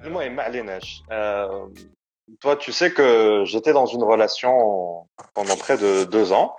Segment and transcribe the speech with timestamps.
[0.00, 1.68] المهم ما عليناش Euh,
[2.40, 6.56] toi tu sais que j'étais dans une relation pendant près de deux ans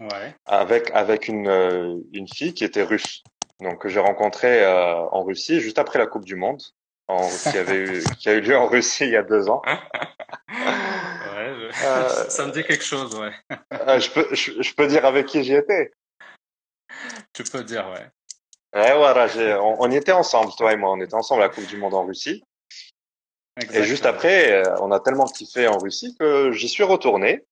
[0.00, 0.34] Ouais.
[0.46, 3.22] avec avec une euh, une fille qui était russe
[3.60, 6.62] donc que j'ai rencontrée euh, en Russie juste après la Coupe du Monde
[7.08, 9.62] en qui avait eu qui a eu lieu en Russie il y a deux ans
[9.66, 13.32] Ouais, je- Euh, ça me dit quelque chose, ouais.
[13.72, 15.84] Euh, je peux je, je peux dire avec qui j'y étais
[17.32, 18.06] Tu peux dire, ouais.
[18.73, 21.47] ouais voilà j'ai on, on y était ensemble toi et moi on était ensemble à
[21.47, 22.43] la Coupe du Monde en Russie
[23.57, 24.13] Et juste Exactement.
[24.13, 27.45] après, euh, on a tellement kiffé en Russie que j'y suis retourné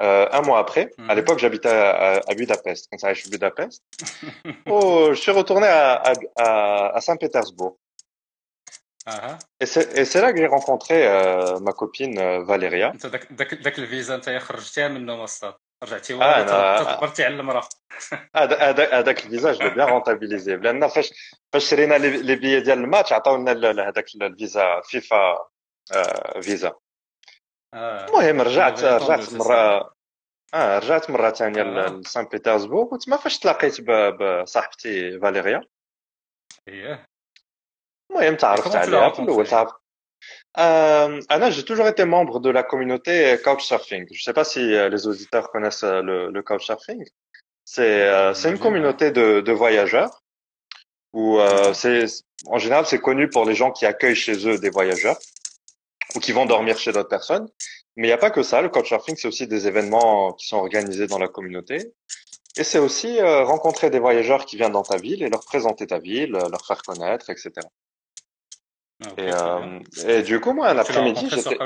[0.00, 0.90] euh, un mois après.
[0.96, 1.10] Mhm.
[1.10, 2.88] À l'époque, j'habitais à, à, à Budapest.
[2.90, 3.82] Quand ça, je suis Budapest.
[4.66, 7.76] oh, je suis retourné à, à, Saint-Pétersbourg.
[9.60, 12.92] Et c'est et c'est là que j'ai rencontré euh, ma copine euh, Valéria.
[15.82, 17.68] رجعتي ورا تكبرتي على المرأة.
[18.36, 21.12] هذاك هذاك الفيزاج جو بيان رونتابيليزي لأن فاش
[21.52, 23.52] فاش شرينا لي بيي ديال الماتش عطاونا
[23.88, 25.38] هذاك الفيزا فيفا
[25.94, 26.72] آه، فيزا.
[27.74, 29.94] آه، المهم رجعت رجعت مره
[30.54, 31.88] آه رجعت مرة ثانية آه.
[31.88, 35.60] لسان بيترسبورغ وتما فاش تلاقيت بصاحبتي فاليريا.
[36.68, 37.06] إيه.
[38.10, 39.79] المهم تعرفت عليها في الأول تعرفت
[40.58, 44.06] Euh, Anna, j'ai toujours été membre de la communauté Couchsurfing.
[44.12, 47.04] Je sais pas si euh, les auditeurs connaissent euh, le, le Couchsurfing.
[47.64, 50.22] C'est euh, une communauté de, de voyageurs
[51.12, 52.06] où euh, c'est
[52.46, 55.18] en général c'est connu pour les gens qui accueillent chez eux des voyageurs
[56.14, 57.48] ou qui vont dormir chez d'autres personnes.
[57.96, 58.62] Mais il n'y a pas que ça.
[58.62, 61.92] Le Couchsurfing, c'est aussi des événements qui sont organisés dans la communauté.
[62.56, 65.86] Et c'est aussi euh, rencontrer des voyageurs qui viennent dans ta ville et leur présenter
[65.86, 67.52] ta ville, leur faire connaître, etc.
[69.02, 71.56] Ah, Et, euh, et du coup, moi, un après-midi, j'étais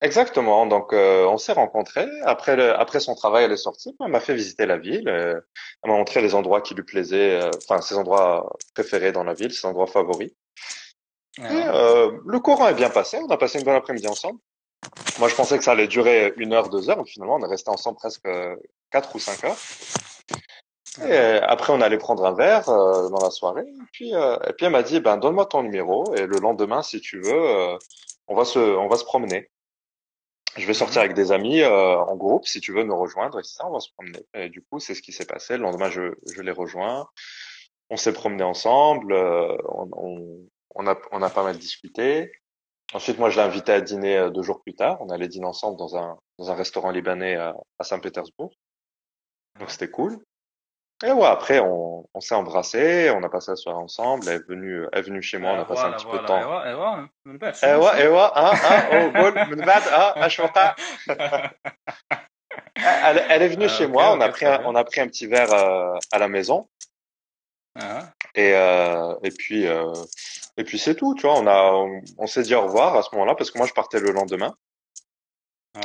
[0.00, 0.66] exactement.
[0.66, 2.06] Donc, euh, on s'est rencontrés.
[2.24, 3.96] Après, le- après son travail, elle est sortie.
[4.00, 5.08] Elle m'a fait visiter la ville.
[5.08, 5.40] euh,
[5.82, 9.34] Elle m'a montré les endroits qui lui plaisaient, euh, enfin ses endroits préférés dans la
[9.34, 10.30] ville, ses endroits favoris.
[11.38, 13.18] Et euh, le courant est bien passé.
[13.18, 14.38] On a passé une bonne après-midi ensemble.
[15.18, 16.98] Moi, je pensais que ça allait durer une heure, deux heures.
[16.98, 18.56] Mais finalement, on est resté ensemble presque euh,
[18.90, 19.56] quatre ou cinq heures.
[21.04, 23.66] Et euh, après, on allait prendre un verre euh, dans la soirée.
[23.66, 26.14] Et puis, euh, et puis elle m'a dit, ben, donne-moi ton numéro.
[26.14, 27.76] Et le lendemain, si tu veux, euh,
[28.28, 29.50] on va se, on va se promener.
[30.56, 31.04] Je vais sortir Mhm.
[31.04, 33.40] avec des amis euh, en groupe, si tu veux nous rejoindre.
[33.40, 34.24] Et ça, on va se promener.
[34.34, 35.56] Et du coup, c'est ce qui s'est passé.
[35.58, 37.08] Le lendemain, je, je les rejoins.
[37.90, 39.12] On s'est promené ensemble.
[39.12, 40.38] euh, on, on,
[40.76, 42.32] on a, on a pas mal discuté.
[42.94, 44.96] Ensuite, moi, je l'ai invité à dîner deux jours plus tard.
[45.00, 48.52] On allait dîner ensemble dans un, dans un restaurant libanais à, à Saint-Pétersbourg.
[49.58, 50.18] Donc, c'était cool.
[51.03, 54.27] Et ouais, après, on, on s'est embrassé, on a passé la soirée ensemble.
[54.29, 56.05] Elle est venue, elle est venue chez moi, on a آه، passé un فوالا petit
[56.05, 56.37] peu de فوالا temps.
[56.37, 60.25] ايوا ايوا من بعد شنو ايوا شنو ايوا اه اه oh, قول من بعد اه
[60.25, 60.75] اش وقع
[63.07, 64.67] elle, elle est venue Ah, chez ok, moi, on a ok, pris très un, bien.
[64.69, 66.59] on a pris un petit verre euh, à la maison
[67.79, 68.03] Ah,
[68.35, 69.93] et euh, et puis euh,
[70.59, 73.01] et puis c'est tout, tu vois, on a on, on s'est dit au revoir à
[73.03, 74.51] ce moment-là parce que moi je partais le lendemain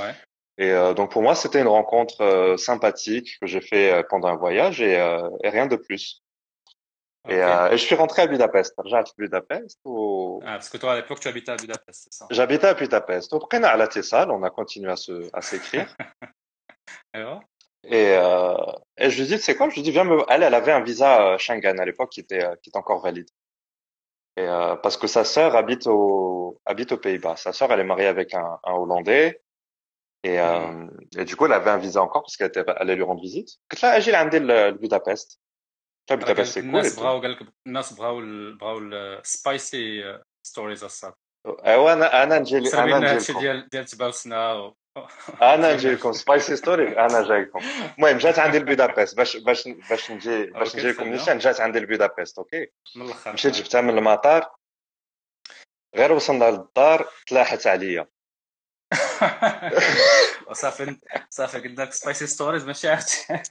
[0.00, 0.15] ouais.
[0.61, 4.27] Et euh, donc pour moi, c'était une rencontre euh, sympathique que j'ai fait euh, pendant
[4.27, 6.22] un voyage et, euh, et rien de plus.
[7.25, 7.33] Okay.
[7.33, 8.75] Et, et, je suis rentré à Budapest.
[8.85, 9.79] J'habite à Budapest.
[9.85, 10.39] Ou...
[10.44, 12.27] Ah, parce que toi, à l'époque, tu habitais à Budapest, c'est ça?
[12.29, 13.31] J'habitais à Budapest.
[13.31, 15.95] Donc, on a à la Tessale, on a continué à, se, à s'écrire.
[17.13, 17.41] Alors?
[17.83, 18.55] Et, euh,
[18.97, 19.67] et je lui dis, c'est quoi?
[19.69, 20.23] Je lui dis, viens me...
[20.29, 23.29] Elle, elle avait un visa Schengen à l'époque qui était, qui était encore valide.
[24.38, 24.45] Et,
[24.83, 27.35] parce que sa sœur habite, au, habite aux Pays-Bas.
[27.35, 29.41] Sa sœur, elle est mariée avec un, un Hollandais.
[30.24, 30.88] Et, euh,
[31.18, 33.59] et du coup, elle avait un visa encore parce qu'elle était, allait lui rendre visite.
[33.72, 35.42] قلت لها أجي لعندي لبودابست.
[36.09, 37.00] قلت لها بودابست cool et الناس.
[37.00, 38.22] بغاو قال لك الناس بغاو
[38.62, 41.14] بغاو السبايسي ستوريز الصاد
[41.48, 44.76] ايوا أنا أنا نجي أنا نجي هادشي لكم ديال ديال تباوسنا و...
[45.42, 47.59] أنا نجي لكم سبايسي ستوري أنا جايكم
[47.98, 51.08] المهم جات عندي لبودابست باش باش باش نجي باش نجي لكم.
[51.08, 54.56] نيشان جات عندي لبودابست أوكي من الآخر مشيت جبتها من المطار
[55.96, 58.08] غير وصلنا للدار تلاحت عليا
[60.50, 60.97] وصافي
[61.31, 63.42] صافي قلنا لك سبايسي ستوريز ماشي عرفتي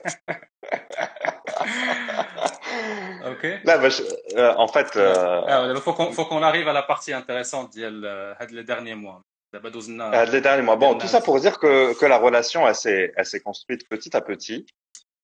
[3.24, 4.02] اوكي لا باش
[4.36, 8.06] en fait euh, اه دابا فوكون فوكون اريف على بارتي انتريسون ديال
[8.40, 9.20] هاد لي ديرني موا
[9.52, 12.68] دابا دوزنا euh, les derniers mois bon tout ça pour dire que que la relation
[12.68, 14.66] elle s'est elle s'est construite petit à petit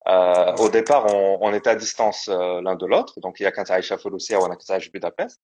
[0.09, 3.47] euh, au départ on, on était à distance euh, l'un de l'autre donc il y
[3.47, 5.41] a كانت عايشه في روسيا وانا كنت عايش في بودابست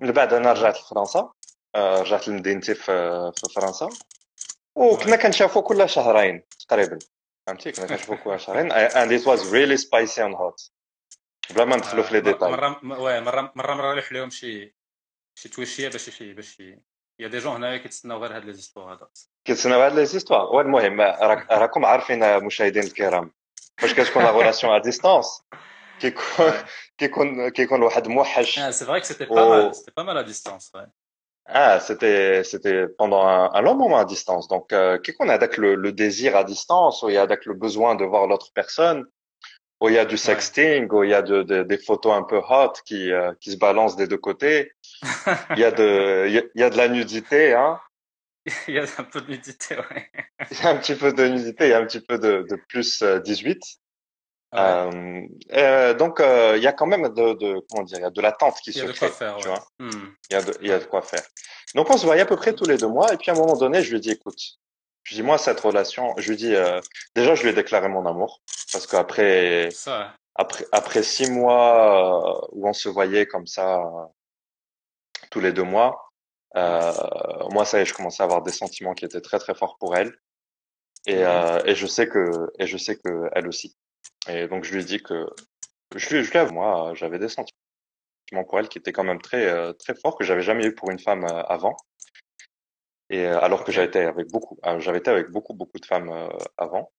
[0.00, 1.30] من بعد انا رجعت لفرنسا
[1.74, 2.84] آه، رجعت لمدينتي في
[3.36, 3.88] في فرنسا
[4.75, 6.99] وكنا كنشافوا كل شهرين تقريبا.
[7.47, 8.71] فهمتي؟ كنا كنشوفوا كل شهرين.
[8.71, 10.69] And it was really spicy and hot.
[11.55, 12.51] بلا ما ندخلوا في لي ديتاي.
[12.51, 14.75] مره واه مره مرة مرة يلوح لهم شي
[15.35, 16.59] شي تويشيه باش شي باش
[17.19, 19.07] يا دي جون هنايا كيتسناو غير هاد لي زيستوار هذا
[19.45, 20.45] كيتسناو هاد لي زيستوار.
[20.55, 23.31] والمهم راك- راكم عارفين مشاهدينا الكرام.
[23.77, 25.43] فاش كتكون لا ريلاسيون ا ديستانس
[25.99, 26.25] كيكون
[26.97, 28.59] كيكون كيكون واحد موحش.
[28.59, 29.35] que c'était Oh.
[29.35, 30.71] pas mal, c'était pas mal à distance.
[30.75, 30.87] Ouais.
[31.47, 34.47] Ah, c'était c'était pendant un, un long moment à distance.
[34.47, 37.21] Donc, euh, qu'est-ce qu'on a avec le, le désir à distance, ou il y a
[37.21, 39.05] avec le besoin de voir l'autre personne,
[39.81, 42.23] où il y a du sexting, où il y a de, de- des photos un
[42.23, 44.73] peu hot qui euh, qui se balancent des deux côtés?
[45.55, 47.79] Il y a de il y a, il y a de la nudité, hein?
[48.67, 50.11] Il y a un peu de nudité, ouais.
[50.49, 52.45] Il y a un petit peu de nudité, il y a un petit peu de,
[52.49, 53.61] de plus euh, 18.
[54.55, 54.61] Ouais.
[54.61, 55.21] Euh,
[55.53, 58.09] euh, donc, euh, il y a quand même de, de comment dire, il y a
[58.09, 59.53] de l'attente qui Il y se a de quoi crée, faire, tu ouais.
[59.53, 59.67] vois.
[59.79, 60.13] Hmm.
[60.29, 61.23] Il y a de, il y a de quoi faire.
[61.75, 63.13] Donc, on se voyait à peu près tous les deux mois.
[63.13, 64.39] Et puis, à un moment donné, je lui ai dit, écoute,
[65.03, 66.79] je lui ai dit, moi, cette relation, je lui ai dit, euh,
[67.15, 68.41] déjà, je lui ai déclaré mon amour.
[68.71, 74.05] Parce qu'après, Ça, après, après six mois euh, où on se voyait comme ça euh,
[75.31, 76.09] tous les deux mois,
[76.55, 76.93] euh,
[77.51, 79.77] moi, ça y est, je commençais à avoir des sentiments qui étaient très, très forts
[79.79, 80.15] pour elle.
[81.07, 81.21] Et, Mhm.
[81.23, 83.75] euh, et je sais que, et je sais que elle aussi.
[84.27, 85.27] Et donc, je lui ai dit que
[85.95, 87.51] je, je l'avoue, moi, j'avais des sentiments
[88.47, 90.91] pour elle qui étaient quand même très, euh, très forts, que j'avais jamais eu pour
[90.91, 91.77] une femme euh, avant.
[93.09, 96.29] Et euh, alors que j'avais été avec beaucoup, j'avais été avec beaucoup, beaucoup de femmes
[96.57, 96.91] avant.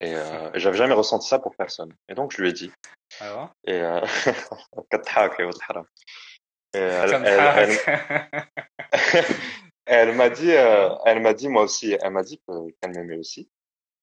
[0.00, 0.56] Et, euh, hmm.
[0.56, 1.92] et j'avais jamais ressenti ça pour personne.
[2.08, 2.72] Et donc, je lui ai dit.
[3.20, 3.32] Ah
[6.74, 7.64] alors et, euh...
[9.86, 13.48] et elle, m'a dit, moi aussi, qu'elle m'aimait aussi.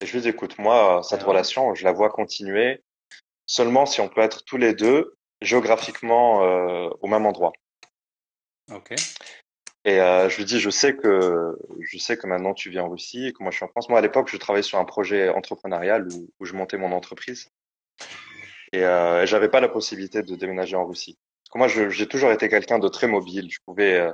[0.02, 2.84] Et je lui dit, écoute, moi, cette Alors, relation, je la vois continuer
[3.46, 7.54] seulement si on peut être tous les deux géographiquement euh, au même endroit.
[8.72, 8.96] ok.
[9.88, 12.90] Et euh, je lui dis, je sais que je sais que maintenant tu vis en
[12.90, 13.88] Russie et que moi je suis en France.
[13.88, 17.52] Moi à l'époque, je travaillais sur un projet entrepreneurial où, où je montais mon entreprise
[18.72, 21.18] et, euh, et j'avais pas la possibilité de déménager en Russie.
[21.44, 23.48] Parce que moi, je- j'ai toujours été quelqu'un de très mobile.
[23.52, 24.12] Je pouvais, euh,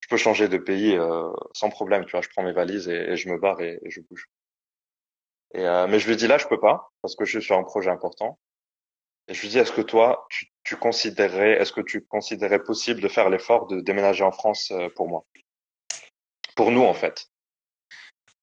[0.00, 2.04] je peux changer de pays euh, sans problème.
[2.04, 4.28] Tu vois, je prends mes valises et, et je me barre et, et je bouge.
[5.54, 7.56] Et euh, mais je lui dis là, je peux pas parce que je suis sur
[7.56, 8.38] un projet important.
[9.28, 13.00] Et je lui dis, est-ce que toi, tu, tu considérerais, est-ce que tu considérais possible
[13.00, 15.24] de faire l'effort de déménager en France euh, pour moi,
[16.54, 17.26] pour nous en fait,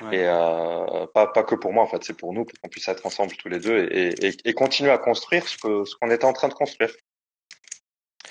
[0.02, 0.18] Ouais.
[0.18, 2.88] et euh, pas pas que pour moi en fait, c'est pour nous pour qu'on puisse
[2.88, 6.10] être ensemble tous les deux et, et, et continuer à construire ce que ce qu'on
[6.12, 6.94] était en train de construire.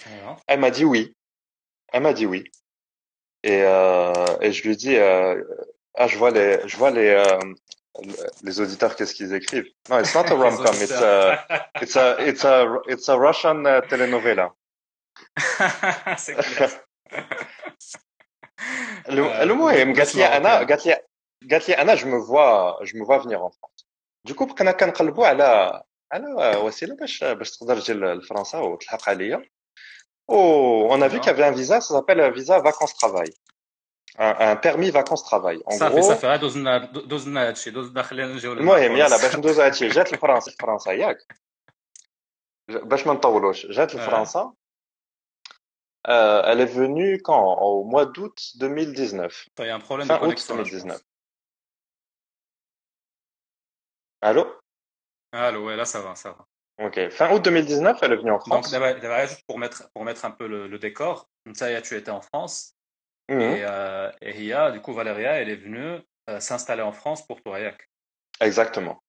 [0.06, 1.14] Alors, Elle m'a dit oui,
[1.92, 2.44] elle m'a dit oui,
[3.44, 5.42] et euh, et je lui dis, euh,
[5.94, 7.38] ah je vois les je vois les euh,
[8.47, 9.69] les auditeurs qu'est-ce qu'ils écrivent.
[9.89, 11.45] Non, it's not a les rom-com, it's auditeurs.
[11.49, 12.55] a it's a it's a
[12.93, 14.47] it's a Russian uh, telenovela.
[16.17, 16.71] C'est clair.
[19.09, 20.69] الم- Euh, المهم plus قالت لي انا marocain.
[20.69, 20.97] قالت لي
[21.51, 23.85] قالت لي انا je me vois je me vois venir en France
[24.29, 25.81] du coup بقينا كنقلبوا على
[26.13, 29.43] على وسيله باش باش تقدر تجي لفرنسا وتلحق عليا
[30.29, 32.19] Oh, on a vu qu'il y Alors, avait un visa, ça s'appelle
[34.17, 34.41] un visa vacances-travail.
[34.43, 35.63] Un, un permis vacances-travail.
[35.65, 39.37] En صافي gros, صافي ها دوزنا دوزنا هادشي دوزنا خلينا نجيو المهم يلا باش للمحور
[39.37, 41.17] ندوز هادشي جات لفرنسا فرنسا ياك
[42.69, 44.53] باش ما نطولوش جات اه لفرنسا
[46.07, 50.21] euh, elle est venue quand au mois d'août 2019 طيب un problème de fin août
[50.21, 51.03] connexion là je 2019 pense
[54.21, 54.43] allô
[55.33, 56.43] allô ouais là ça va ça va
[56.87, 59.89] ok fin août 2019 elle est venue en donc France d'abord d'abord, juste pour mettre
[59.93, 62.77] pour mettre un peu le, le décor ça y est, tu étais en France
[63.32, 63.40] Mhm.
[63.40, 67.40] et euh, et Ria du coup Valéria elle est venue euh, s'installer en France pour
[67.58, 67.88] Yak
[68.40, 69.02] exactement.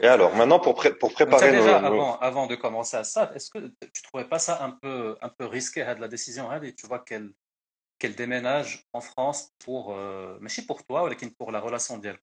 [0.00, 2.96] Et alors maintenant pour pré- pour Donc préparer nos, déjà nos- avant avant de commencer
[2.96, 3.58] à ça est-ce que
[3.92, 6.74] tu trouvais pas ça un peu un peu risqué hein, de la décision hein, et
[6.74, 7.30] tu vois qu'elle
[7.98, 12.18] qu'elle déménage en France pour euh, mais si pour toi mais pour la relation d'elle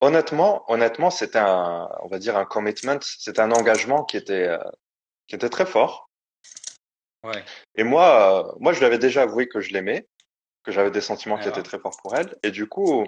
[0.00, 4.58] honnêtement honnêtement c'était un on va dire un commitment c'était un engagement qui était euh,
[5.28, 6.10] qui était très fort
[7.24, 10.08] ouais et moi euh, moi je lui avais déjà avoué que je l'aimais
[10.64, 11.58] que j'avais des sentiments qui Alors.
[11.58, 13.06] étaient très forts pour elle et du coup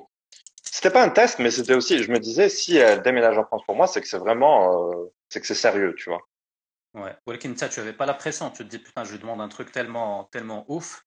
[0.63, 3.63] c'était pas un test mais c'était aussi je me disais si elle déménage en France
[3.67, 6.23] pour moi c'est que c'est vraiment euh, c'est que c'est sérieux tu vois
[6.95, 7.13] Ouais.
[7.27, 8.51] Walkin, ça, tu avais pas la pression.
[8.51, 11.05] Tu te dis, putain, je lui demande un truc tellement, tellement ouf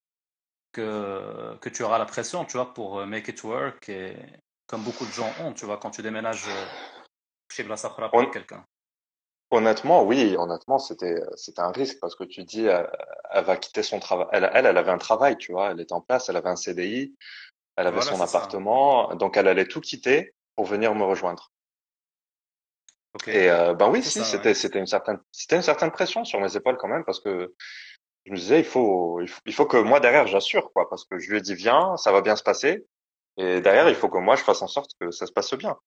[0.74, 3.88] que, que tu auras la pression, tu vois, pour euh, make it work.
[3.88, 4.14] Et
[4.68, 6.44] comme beaucoup de gens ont, tu vois, quand tu déménages
[7.50, 8.66] chez Blassafra On- pour quelqu'un.
[9.50, 12.90] Honnêtement oui honnêtement c'était c'était un risque parce que tu dis elle,
[13.32, 15.94] elle va quitter son travail elle, elle elle avait un travail tu vois elle était
[15.94, 17.16] en place elle avait un CDI
[17.78, 18.24] elle avait Voilà, son ça.
[18.26, 21.52] appartement donc elle allait tout quitter pour venir me rejoindre
[23.14, 23.30] Ok.
[23.30, 26.56] Et euh, ben oui, si, c'était c'était une certaine c'était une certaine pression sur mes
[26.56, 27.56] épaules quand même parce que
[28.26, 31.06] je me disais il faut il faut, il faut que moi derrière j'assure quoi parce
[31.06, 32.86] que je lui ai dit viens, ça va bien se passer
[33.38, 35.78] et derrière il faut que moi je fasse en sorte que ça se passe bien.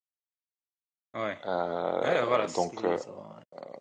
[1.14, 1.38] Ouais.
[1.47, 2.47] Euh, Ouais, voilà.
[2.47, 2.97] donc euh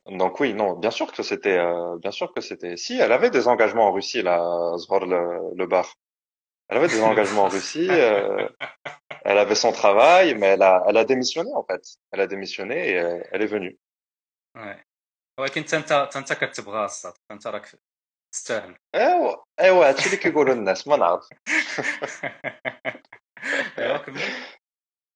[0.07, 3.31] donc oui, non, bien sûr que c'était euh, bien sûr que c'était si elle avait
[3.31, 4.37] des engagements en Russie là,
[4.77, 5.95] Zhor le, le bar.
[6.69, 8.49] Elle avait des engagements en Russie, euh,
[9.25, 11.83] elle avait son travail mais elle a elle a démissionné en fait.
[12.11, 13.79] Elle a démissionné et euh, elle est venue.
[14.55, 14.77] Ouais.
[15.39, 17.69] ولكن انت انت انت كتبغى الصاد انت راك
[18.33, 21.29] تستاهل ايوا ايوا هادشي اللي كيقولوا الناس ما نعرف
[23.79, 24.21] ايوا كمل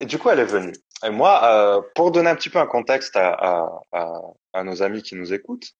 [0.01, 0.75] Et du coup, elle est venue.
[1.05, 4.09] Et moi, euh, pour donner un petit peu un contexte à, à, à,
[4.54, 5.72] à nos amis qui nous écoutent,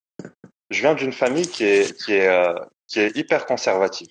[0.70, 2.54] je viens d'une famille qui est, qui est, euh,
[2.86, 4.08] qui est hyper conservative.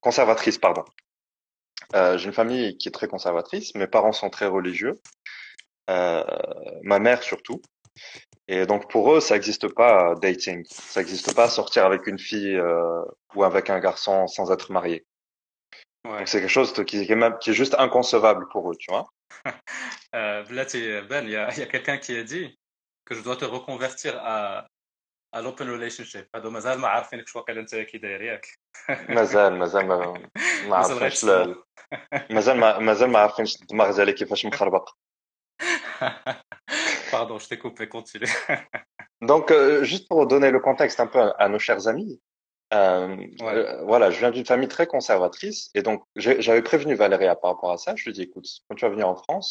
[0.00, 0.84] Conservatrice, pardon.
[1.94, 3.74] Euh, J'ai une famille qui est très conservatrice.
[3.74, 5.00] Mes parents sont très religieux.
[5.90, 6.24] Euh,
[6.82, 7.60] ma mère surtout.
[8.48, 10.64] Et donc pour eux, ça n'existe pas euh, dating.
[10.68, 13.02] Ça n'existe pas sortir avec une fille euh,
[13.34, 15.06] ou avec un garçon sans être marié.
[16.04, 16.26] Ouais.
[16.26, 19.06] C'est quelque chose qui est, même, qui, est juste inconcevable pour eux, tu vois.
[20.14, 22.58] euh, là, tu, Ben, il y a, a quelqu'un qui a dit
[23.05, 24.67] que je dois te reconvertir à,
[25.33, 26.25] à l'open relationship.
[26.35, 28.47] هادو مازال ما عارفينك شو واقيلا انت كي داير ياك
[29.09, 31.63] مازال مازال ما ما مازال غير عرفناش لا- تسمع.
[32.31, 34.89] مازال ما مازال ما عارفينش الدماغ ديالي كيفاش مخربق
[37.11, 38.31] Pardon, je t'ai coupé, continue.
[39.21, 42.21] Donc, euh, juste pour donner le contexte un peu à, à nos chers amis,
[42.73, 43.15] euh,
[43.45, 43.55] Ouais.
[43.55, 47.49] euh, voilà, je viens d'une famille très conservatrice et donc j'ai- j'avais prévenu Valéria par
[47.51, 47.95] rapport à ça.
[47.95, 49.47] Je lui ai dit, écoute, quand tu vas venir en France,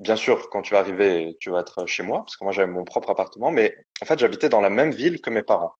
[0.00, 2.70] bien sûr, quand tu vas arriver, tu vas être chez moi parce que moi j'avais
[2.70, 5.74] mon propre appartement, mais en fait j'habitais dans la même ville que mes parents,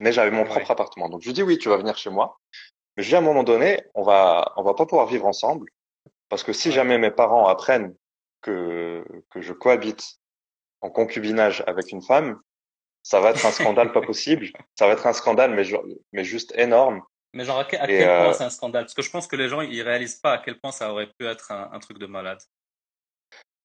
[0.00, 0.48] mais j'avais mon Ouais.
[0.48, 1.08] propre appartement.
[1.08, 2.38] Donc je lui dis, oui, tu vas venir chez moi,
[2.96, 5.26] mais je lui dis à un moment donné, on va, on va pas pouvoir vivre
[5.26, 5.70] ensemble
[6.28, 7.94] parce que si jamais mes parents apprennent
[8.42, 10.18] que que je cohabite
[10.80, 12.40] en concubinage avec une femme,
[13.02, 14.48] ça va être un scandale pas possible.
[14.78, 15.54] Ça va être un scandale,
[16.12, 17.02] mais, juste énorme.
[17.32, 18.84] Mais genre, à quel, à quel euh, point c'est un scandale?
[18.84, 21.10] Parce que je pense que les gens, ils réalisent pas à quel point ça aurait
[21.18, 22.38] pu être un, un truc de malade.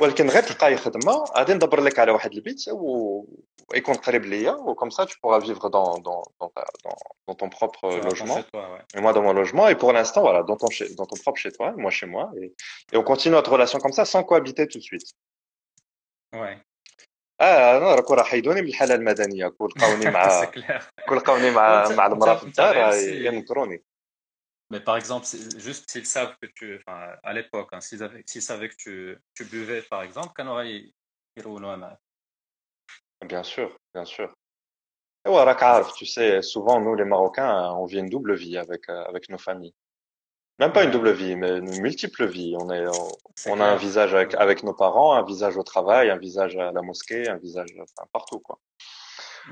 [0.00, 5.06] ولكن غير تلقاي خدمه غادي ندبر لك على واحد البيت ويكون قريب ليا وكم ça
[5.06, 6.96] tu pourras vivre dans dans dans, ta- dans,
[7.28, 8.82] dans ton propre Tu vas logement chez toi, ouais.
[8.96, 11.38] et moi dans mon logement et pour l'instant voilà dans ton chez, dans ton propre
[11.44, 12.46] chez toi moi chez moi et,
[12.92, 15.08] et on continue notre relation comme ça sans cohabiter tout de suite
[16.34, 16.56] Ouais,
[17.40, 20.82] آه أنا راكو راه حيدوني من الحاله المدنيه كون لقاوني c'est مع clair.
[21.08, 22.94] كون لقاوني مع مع المراه في الدار
[23.34, 23.82] ينكروني
[24.74, 25.24] Mais par exemple,
[25.56, 30.02] juste s'ils savent que tu, à l'époque, hein, s'ils, savaient que tu, tu, buvais, par
[30.02, 30.92] exemple, qu'en aurait
[33.24, 34.34] Bien sûr, bien sûr.
[35.24, 35.54] Et ouais,
[35.96, 39.28] tu sais, souvent, nous, les Marocains, hein, on vit une double vie avec, euh, avec
[39.28, 39.74] nos familles.
[40.58, 42.56] Même pas une double vie, mais une multiple vie.
[42.58, 42.84] On, est,
[43.46, 46.72] on, a un visage avec, avec, nos parents, un visage au travail, un visage à
[46.72, 47.72] la mosquée, un visage
[48.12, 48.40] partout.
[48.40, 48.58] Quoi.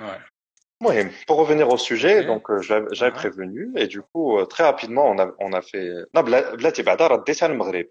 [0.00, 0.18] Ouais.
[0.81, 0.95] Oui,
[1.27, 2.25] pour revenir au sujet, Ok.
[2.31, 3.17] donc euh, j'avais j'avais Mhm.
[3.23, 6.83] prévenu et du coup euh, très rapidement on a on a fait non بلا- بلاتي
[6.83, 7.85] بعدا رديتها للمغرب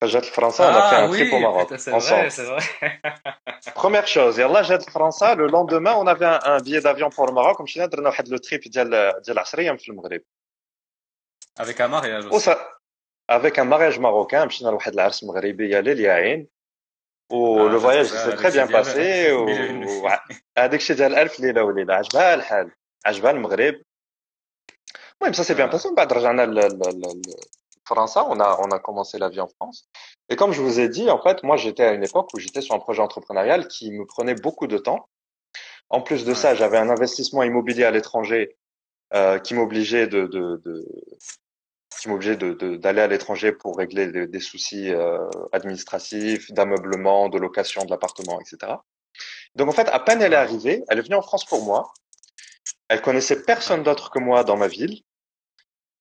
[0.00, 2.20] فاش جات لفرنسا on a fait Ah un trip au oui, Maroc putain, c'est ensemble.
[2.20, 2.62] vrai, c'est vrai.
[3.74, 7.32] Première chose, يلا جات لفرنسا le lendemain on avait un, un billet d'avion pour le
[7.32, 8.90] Maroc ومشينا درنا واحد لو تريب ديال
[9.26, 10.20] ديال 10 ايام في المغرب
[11.60, 12.34] Avec un mariage aussi.
[12.34, 12.56] وصا
[13.32, 16.48] avec un mariage marocain مشينا لواحد العرس مغربي يا ليل يا عين
[17.32, 19.46] و Ah, لو فواياج ça, سي avec تري بيان Sidi باسي Abed.
[19.46, 20.38] Mille et une nuits.
[20.58, 22.70] هذاك الشيء ديال الف ليله وليله عجبها الحال
[23.06, 23.74] عجبها المغرب
[25.22, 25.72] المهم ça s'est bien Ah.
[25.76, 27.22] passé من بعد رجعنا ل- ل- ل-
[27.86, 29.88] لفرنسا on a on a commencé la vie en France
[30.28, 32.60] et comme je vous ai dit en fait moi j'étais à une époque où j'étais
[32.60, 35.08] sur un projet entrepreneurial qui me prenait beaucoup de temps
[35.96, 36.42] en plus de Ouais.
[36.42, 38.42] ça j'avais un investissement immobilier à l'étranger
[39.18, 40.74] euh, qui m'obligeait de, de, de
[41.99, 47.29] qui m'obligeait de, de- d'aller à l'étranger pour régler des, des soucis euh, administratifs, d'ameublement,
[47.29, 48.73] de location de l'appartement, etc.
[49.55, 51.91] Donc en fait, à peine elle est arrivée, elle est venue en France pour moi.
[52.87, 55.01] Elle connaissait personne d'autre que moi dans ma ville.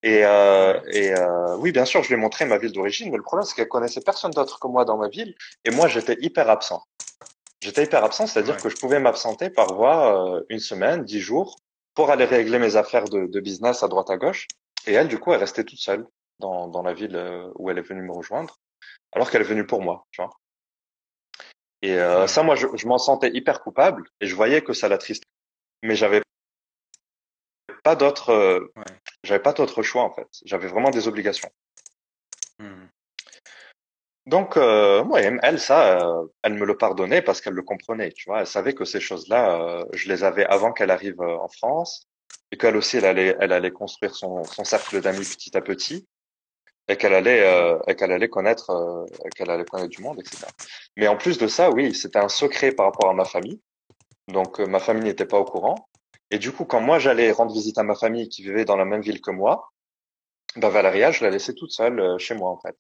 [0.05, 3.17] Et, euh, et euh, oui, bien sûr, je lui ai montré ma ville d'origine, mais
[3.17, 5.35] le problème c'est qu'elle connaissait personne d'autre que moi dans ma ville.
[5.65, 6.83] Et moi, j'étais hyper absent.
[7.61, 8.61] J'étais hyper absent, c'est-à-dire Ouais.
[8.61, 11.57] que je pouvais m'absenter par voie euh, une semaine, dix jours,
[11.95, 14.47] pour aller régler mes affaires de, de business à droite à gauche.
[14.87, 16.07] Et elle, du coup, elle restait toute seule
[16.39, 18.59] dans, dans la ville euh, où elle est venue me rejoindre,
[19.13, 20.31] alors qu'elle est venue pour moi, tu vois.
[21.83, 24.89] Et euh, ça, moi, je, je m'en sentais hyper coupable et je voyais que ça
[24.89, 25.27] l'attristait.
[25.83, 26.23] Mais j'avais
[27.85, 28.85] pas d'autre, euh, Ouais.
[29.23, 30.29] j'avais pas d'autre choix en fait.
[30.45, 31.51] J'avais vraiment des obligations.
[32.59, 32.87] Hmm.
[34.27, 38.29] Donc, euh, ouais, elle, ça, euh, elle me le pardonnait parce qu'elle le comprenait, tu
[38.29, 38.41] vois.
[38.41, 42.08] Elle savait que ces choses-là, je les avais avant qu'elle arrive en France
[42.51, 46.07] et qu'elle aussi, elle allait, elle allait construire son, son cercle d'amis petit à petit
[46.89, 49.05] et qu'elle allait, euh, qu'elle allait connaître, euh,
[49.37, 50.47] qu'elle allait connaître du monde, etc.
[50.97, 53.61] Mais en plus de ça, oui, c'était un secret par rapport à ma famille.
[54.29, 55.89] Donc, euh, ma famille n'était pas au courant.
[56.31, 58.85] Et du coup, quand moi j'allais rendre visite à ma famille qui vivait dans la
[58.85, 59.71] même ville que moi,
[60.57, 62.77] bah Valéria, je la laissais toute seule euh, chez moi en fait.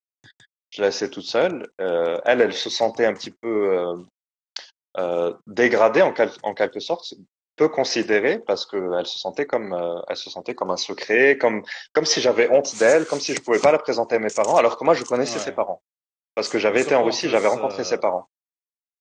[0.71, 1.67] Je la laissais toute seule.
[1.81, 3.95] Euh, elle, elle se sentait un petit peu
[5.47, 7.15] dégradée en, en, quelque sorte,
[7.59, 11.37] peu considérée parce que elle se sentait comme, euh, elle se sentait comme un secret,
[11.37, 11.62] comme
[11.93, 14.57] comme si j'avais honte d'elle, comme si je pouvais pas la présenter à mes parents,
[14.57, 15.83] alors que moi je connaissais ses parents
[16.35, 18.27] parce que j'avais été en Russie, j'avais rencontré ses parents.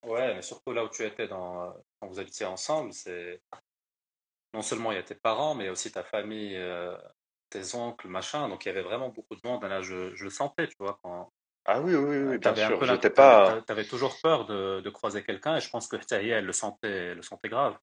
[0.05, 3.41] Ouais, mais surtout là où tu étais dans, quand vous habitiez ensemble, c'est
[4.53, 6.95] non seulement il y a tes parents, mais aussi ta famille, euh,
[7.49, 8.47] tes oncles, machin.
[8.49, 9.63] Donc il y avait vraiment beaucoup de monde.
[9.63, 10.97] Là, je, je le sentais, tu vois.
[11.03, 11.31] Quand...
[11.65, 12.83] Ah oui, oui, oui, bien sûr.
[12.85, 13.61] J'étais pas.
[13.67, 17.07] T'avais toujours peur de, de croiser quelqu'un, et je pense que Taïe, elle le sentait,
[17.11, 17.77] elle le sentait grave.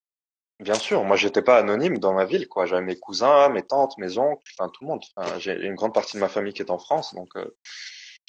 [0.65, 2.65] Bien sûr, moi j'étais pas anonyme dans ma ville, quoi.
[2.65, 5.05] J'avais mes cousins, mes tantes, mes oncles, enfin tout le monde.
[5.15, 7.55] Enfin, j'ai une grande partie de ma famille qui est en France, donc euh,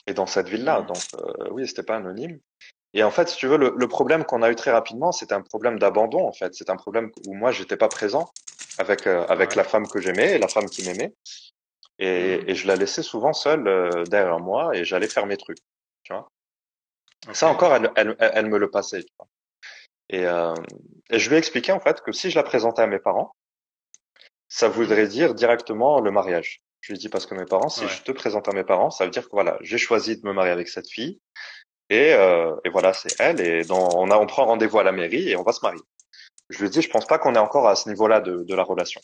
[0.06, 0.86] et dans cette ville-là, mmh.
[0.86, 2.38] donc euh, oui, c'était pas anonyme.
[2.94, 5.32] Et en fait, si tu veux, le, le problème qu'on a eu très rapidement, c'est
[5.32, 6.28] un problème d'abandon.
[6.28, 8.30] En fait, c'est un problème où moi, j'étais pas présent
[8.80, 11.14] avec euh, avec la femme que j'aimais, la femme qui m'aimait,
[12.00, 12.50] et, mmh.
[12.50, 15.60] et, je la laissais souvent seule euh, derrière moi, et j'allais faire mes trucs.
[16.04, 16.30] Tu vois.
[17.34, 19.04] Ça encore, elle, elle, elle, me le passait.
[19.04, 19.28] Tu vois.
[20.10, 20.54] Et, euh,
[21.10, 23.36] et je lui ai expliqué en fait que si je la présentais à mes parents,
[24.48, 26.62] ça voudrait dire directement le mariage.
[26.82, 28.92] Je lui ai dit parce que mes parents, si je te présente à mes parents,
[28.92, 31.20] ça veut dire que voilà, j'ai choisi de me marier avec cette fille
[31.90, 33.42] et, euh, et voilà, c'est elle.
[33.42, 35.82] Et dans, on, a, on prend rendez-vous à la mairie et on va se marier.
[36.50, 38.56] Je lui ai dit, je pense pas qu'on est encore à ce niveau-là de, de
[38.56, 39.02] la relation.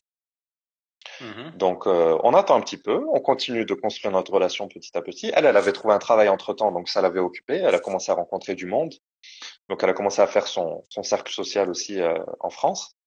[1.22, 1.58] Mm-hmm.
[1.58, 5.02] Donc, euh, on attend un petit peu, on continue de construire notre relation petit à
[5.02, 5.32] petit.
[5.34, 7.58] Elle, elle avait trouvé un travail entre temps, donc ça l'avait occupée.
[7.58, 8.94] Elle a commencé à rencontrer du monde,
[9.72, 12.98] donc elle a commencé à faire son, son cercle social aussi euh, en France.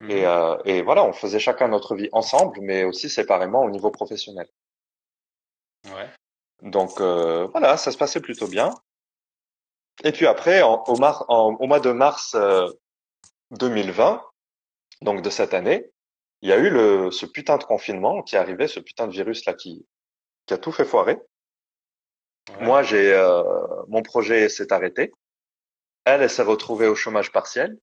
[0.00, 0.24] Et, mm-hmm.
[0.24, 4.48] euh, et voilà, on faisait chacun notre vie ensemble, mais aussi séparément au niveau professionnel.
[5.84, 6.08] Ouais.
[6.62, 8.70] Donc euh, voilà, ça se passait plutôt bien.
[10.02, 12.34] Et puis après, en, au, mar en, au, mois de mars
[13.50, 14.18] 2020, euh,
[15.02, 15.90] donc de cette année,
[16.40, 19.12] il y a eu le, ce putain de confinement qui est arrivé, ce putain de
[19.12, 19.86] virus là qui,
[20.46, 21.18] qui a tout fait foirer.
[22.62, 23.42] Moi, j'ai euh,
[23.88, 25.12] mon projet s'est arrêté.
[26.04, 27.76] Elle, elle s'est retrouvée au chômage partiel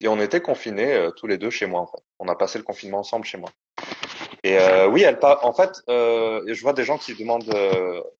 [0.00, 1.80] et on était confinés euh, tous les deux chez moi.
[1.80, 2.02] En fait.
[2.18, 3.50] On a passé le confinement ensemble chez moi.
[4.42, 5.40] Et euh, oui, elle pas.
[5.42, 7.54] En fait, euh, je vois des gens qui demandent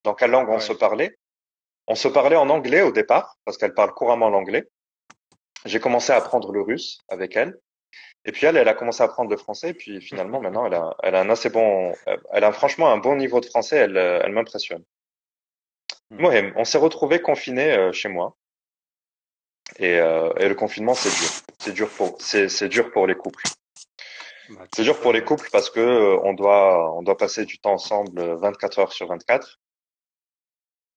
[0.04, 1.16] dans quelle langue on se parlait.
[1.88, 4.68] On se parlait en anglais au départ, parce qu'elle parle couramment l'anglais.
[5.64, 7.58] J'ai commencé à apprendre le russe avec elle.
[8.24, 9.70] Et puis elle, elle a commencé à apprendre le français.
[9.70, 11.92] Et puis finalement, maintenant, elle a, elle a un assez bon,
[12.32, 13.78] elle a franchement un bon niveau de français.
[13.78, 14.84] Elle, elle m'impressionne.
[16.12, 16.52] Hmm.
[16.56, 18.36] on s'est retrouvés confinés euh, chez moi.
[19.78, 21.30] Et, euh, et, le confinement, c'est dur.
[21.58, 23.44] C'est dur pour, c'est, c'est dur pour les couples.
[24.50, 27.58] Bah, c'est dur pour les couples parce que euh, on doit, on doit passer du
[27.58, 29.58] temps ensemble 24 heures sur 24.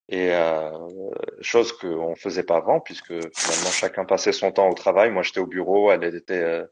[0.09, 0.71] Et euh,
[1.41, 5.09] chose qu'on faisait pas avant, puisque finalement chacun passait son temps au travail.
[5.09, 6.65] Moi, j'étais au bureau, elle était euh,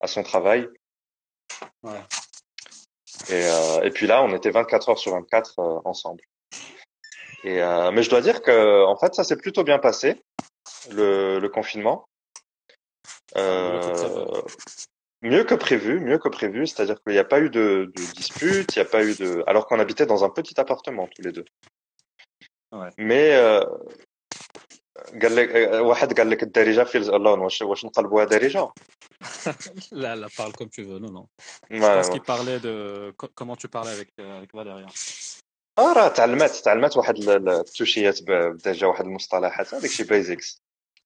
[0.00, 0.68] à son travail.
[1.82, 2.00] Ouais.
[3.30, 6.22] Et, euh, et puis là, on était 24 heures sur 24 euh, ensemble.
[7.44, 10.22] Et euh, mais je dois dire que en fait, ça s'est plutôt bien passé
[10.91, 12.07] le, le confinement.
[15.21, 18.75] mieux que prévu, mieux que prévu, c'est-à-dire qu'il n'y a pas eu de, de dispute,
[18.75, 21.31] il n'y a pas eu de, alors qu'on habitait dans un petit appartement tous les
[21.31, 21.45] deux.
[22.99, 23.31] مي
[25.21, 28.73] قال لك واحد قال لك الدارجه في الالون واش واش نقلبوها دارجه
[29.91, 31.25] لا لا parle comme tu veux non non
[31.71, 34.85] je pense qu'il parlait de comment tu parlais avec avec Valéria
[35.79, 40.61] اه راه تعلمات تعلمات واحد التوشيات بدارجه واحد المصطلحات هذاك شي بيزكس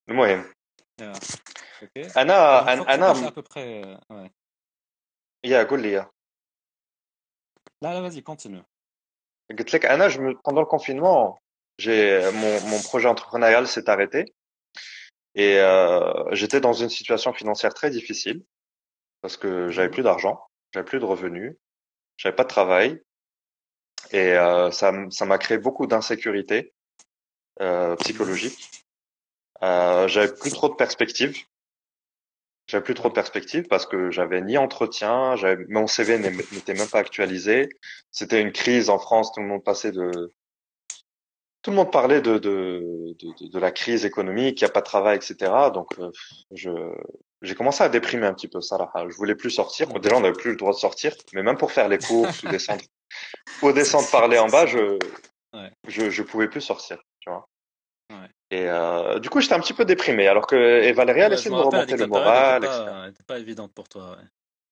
[0.10, 0.54] المهم
[2.18, 3.34] انا انا
[5.46, 5.96] يا قول لي
[7.82, 8.64] لا لا vas-y continue
[9.60, 11.44] قلت لك انا pendant le confinement
[11.78, 14.26] j'ai mon, mon projet entrepreneurial s'est arrêté
[15.36, 18.44] et euh, j'étais dans une situation financière très difficile
[19.22, 20.40] parce que j'avais plus d'argent,
[20.74, 21.56] j'avais plus de revenus,
[22.18, 23.02] j'avais pas de travail
[24.11, 26.73] et euh, ça ça m'a créé beaucoup d'insécurité
[27.61, 28.85] euh, psychologique.
[29.63, 31.37] Euh, j'avais plus trop de perspectives.
[32.67, 35.35] J'avais plus trop de perspectives parce que j'avais ni entretien,
[35.69, 37.71] mon CV n'était même pas actualisé.
[38.11, 40.33] C'était une crise en France, tout le monde passait de
[41.63, 44.81] tout le monde parlait de, de, de, de la crise économique, il n'y a pas
[44.81, 45.53] de travail, etc.
[45.75, 46.11] Donc, euh,
[46.53, 46.71] je,
[47.43, 48.79] j'ai commencé à déprimer un petit peu ça.
[49.09, 49.89] Je voulais plus sortir.
[50.01, 52.49] Déjà, on n'avait plus le droit de sortir, mais même pour faire les courses ou
[52.49, 52.83] descendre,
[53.63, 54.99] ou descendre parler en bas, je,
[55.55, 55.71] ouais.
[55.87, 57.47] je, je pouvais plus sortir, tu vois.
[58.11, 58.29] Ouais.
[58.51, 61.51] Et euh, du coup, j'étais un petit peu déprimé, alors que et Valérie, elle essayait
[61.51, 62.85] de me remonter le moral, etc.
[63.09, 64.13] C'était pas évidente pour toi.
[64.13, 64.25] Ouais.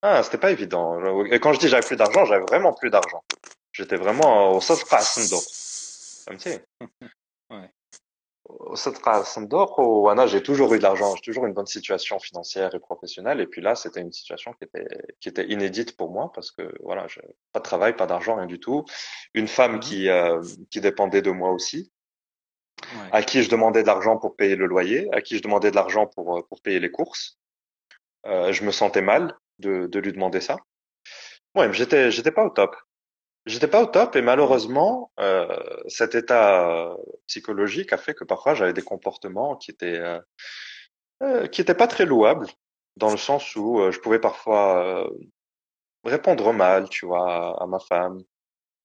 [0.03, 1.25] Ah, c'était pas évident.
[1.27, 3.23] Et quand je dis j'avais plus d'argent, j'avais vraiment plus d'argent.
[3.73, 5.01] J'étais vraiment au sens pas
[8.49, 10.29] ouais.
[10.29, 13.41] j'ai toujours eu de l'argent, j'ai toujours une bonne situation financière et professionnelle.
[13.41, 14.87] Et puis là, c'était une situation qui était,
[15.21, 17.07] qui était inédite pour moi parce que voilà,
[17.53, 18.85] pas de travail, pas d'argent, rien du tout.
[19.35, 21.93] Une femme mmh qui, euh, qui dépendait de moi aussi,
[23.11, 25.77] à qui je demandais de l'argent pour payer le loyer, à qui je demandais de
[25.77, 27.39] l'argent pour, pour payer les courses.
[28.27, 30.57] Euh, je me sentais mal de, de lui demander ça.
[31.55, 32.77] Ouais, j'étais, j'étais pas au top.
[33.47, 35.47] J'étais pas au top et malheureusement, euh,
[35.87, 36.97] cet état
[37.29, 40.19] psychologique a fait que parfois j'avais des comportements qui étaient euh,
[41.23, 42.47] euh, qui étaient pas très louables,
[42.97, 45.09] dans le sens où euh, je pouvais parfois euh,
[46.05, 48.23] répondre mal, tu vois, à ma femme,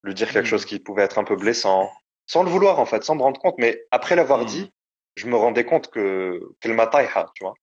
[0.03, 0.49] lui dire quelque mmh.
[0.49, 1.91] chose qui pouvait être un peu blessant,
[2.27, 3.55] sans le vouloir en fait, sans me rendre compte.
[3.57, 4.45] Mais après l'avoir mmh.
[4.45, 4.71] dit,
[5.15, 7.53] je me rendais compte que qu'elle m'a tu vois.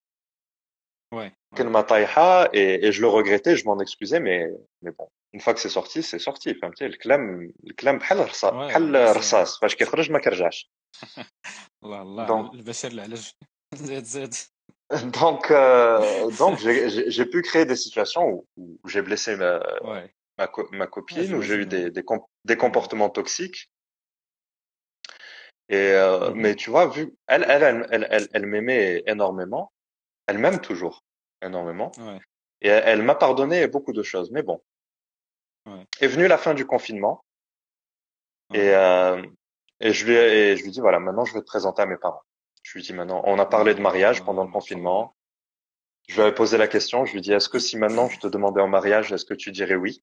[1.12, 1.32] Ouais.
[1.56, 1.86] Qu'elle m'a
[2.52, 4.50] et, et je le regrettais, je m'en excusais, mais
[4.82, 8.95] mais bon, une fois que c'est sorti c'est sorti فهمتي الكلام الكلام بحال الرصاص بحال
[8.95, 10.71] الرصاص فاش كيخرج ما كيرجعش
[11.83, 13.31] الله الله البشر العلاج
[13.75, 14.33] زيد زيد
[15.23, 16.59] donc euh, donc
[17.15, 19.51] j'ai pu créer des situations où, où j'ai blessé ma
[19.89, 20.13] ouais.
[20.37, 22.03] ma, ma copine où j'ai eu des des,
[22.49, 23.61] des comportements toxiques
[25.69, 26.41] et euh, mm -hmm.
[26.41, 27.03] mais tu vois vu
[27.33, 29.65] elle elle elle elle, elle, elle m'aimait énormément
[30.27, 30.97] elle m'aime toujours
[31.47, 32.19] énormément ouais.
[32.65, 34.57] et elle, elle m'a pardonné beaucoup de choses mais bon
[35.68, 35.86] Ouais.
[36.00, 37.24] Est venue la fin du confinement.
[38.54, 39.22] Et, euh,
[39.80, 41.98] et, je lui, et je lui dis, voilà, maintenant je vais te présenter à mes
[41.98, 42.22] parents.
[42.62, 45.14] Je lui dis maintenant, on a parlé de mariage pendant le confinement.
[46.08, 48.26] Je lui avais posé la question, je lui dis, est-ce que si maintenant je te
[48.26, 50.02] demandais en mariage, est-ce que tu dirais oui?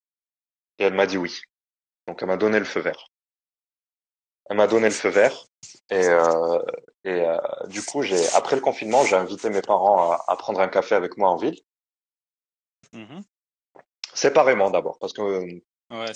[0.77, 1.41] Et elle m'a dit oui.
[2.07, 3.07] Donc elle m'a donné le feu vert.
[4.47, 5.47] Elle m'a donné le feu vert.
[5.89, 6.59] Et, euh,
[7.03, 10.59] et euh, du coup, j'ai après le confinement, j'ai invité mes parents à, à, prendre
[10.59, 11.59] un café avec moi en ville.
[12.93, 13.21] Mmh
[14.15, 15.61] Séparément d'abord, parce que ouais,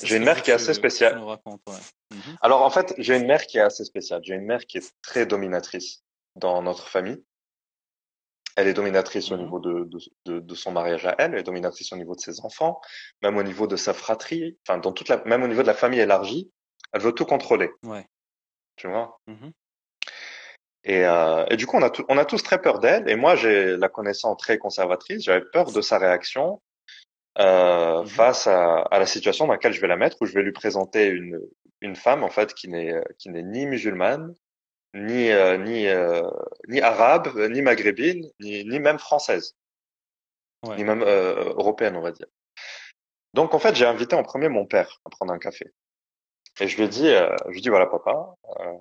[0.02, 1.20] j'ai une mère qui est assez spéciale.
[1.20, 1.36] Ouais.
[2.12, 2.18] mmh.
[2.42, 4.22] Alors en fait, j'ai une mère qui est assez spéciale.
[4.24, 6.04] J'ai une mère qui est très dominatrice
[6.36, 7.24] dans notre famille.
[8.56, 11.44] Elle est dominatrice au niveau de, de, de, de, son mariage à elle, elle est
[11.44, 12.82] dominatrice au niveau de ses enfants,
[13.22, 15.74] même au niveau de sa fratrie, enfin dans toute la, même au niveau de la
[15.74, 16.52] famille élargie,
[16.92, 17.70] elle veut tout contrôler.
[17.84, 18.06] Ouais.
[18.76, 19.20] Tu vois?
[19.28, 19.50] Mmh.
[20.86, 23.08] Et, euh, et, du coup, on a, on a tous très peur d'elle.
[23.10, 25.24] Et moi, j'ai la connaissance très conservatrice.
[25.24, 26.62] J'avais peur de sa réaction
[27.40, 30.34] euh, mmh face à, à, la situation dans laquelle je vais la mettre, où je
[30.34, 31.40] vais lui présenter une,
[31.82, 34.34] une femme en fait qui n'est qui n'est ni musulmane,
[34.94, 36.22] ni euh, ni euh,
[36.68, 39.56] ni arabe, ni maghrébine, ni, ni même française,
[40.66, 40.76] ouais.
[40.78, 42.28] ni même euh, européenne, on va dire.
[43.34, 45.72] Donc en fait, j'ai invité en premier mon père à prendre un café.
[46.60, 48.74] Et je lui ai dit, euh, je lui ai dit voilà papa, euh,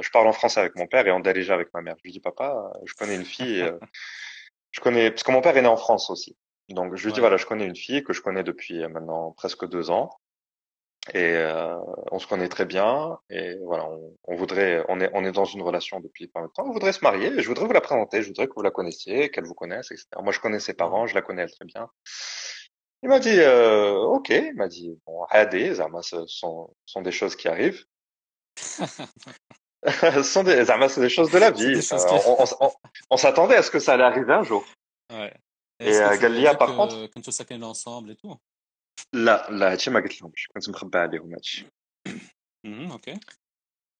[0.00, 1.94] je parle en français avec mon père et en dirige avec ma mère.
[1.98, 3.64] Je lui ai dit papa, je connais une fille,
[4.70, 6.36] je connais parce que mon père est né en France aussi.
[6.68, 9.32] Donc je lui dis voilà, je connais une fille que je connais depuis euh, maintenant
[9.32, 10.10] presque deux ans
[11.12, 11.76] et euh,
[12.12, 15.44] on se connaît très bien et voilà, on, on, voudrait, on est, on est dans
[15.44, 16.64] une relation depuis pas longtemps.
[16.66, 17.26] On voudrait se marier.
[17.26, 18.22] Et je voudrais vous la présenter.
[18.22, 20.06] Je voudrais que vous la connaissiez, qu'elle vous connaisse, etc.
[20.22, 21.90] Moi, je connais ses parents, je la connais elle très bien.
[23.02, 24.30] Il m'a dit euh, ok.
[24.30, 27.84] Il m'a dit bon, Hadi, ce sont, sont des choses qui arrivent.
[28.56, 31.74] ce sont des, c'est des choses de la vie.
[31.74, 32.70] Euh, on, on,
[33.10, 34.64] on s'attendait à ce que ça allait arriver un jour.
[35.12, 35.34] Ouais.
[35.84, 38.38] Et قال par contre كنتوا ساكنين ensemble et tout?
[39.12, 41.66] لا لا هادشي ما قلت لهمش كنت مخبى عليهم هادشي
[42.66, 43.20] أوكي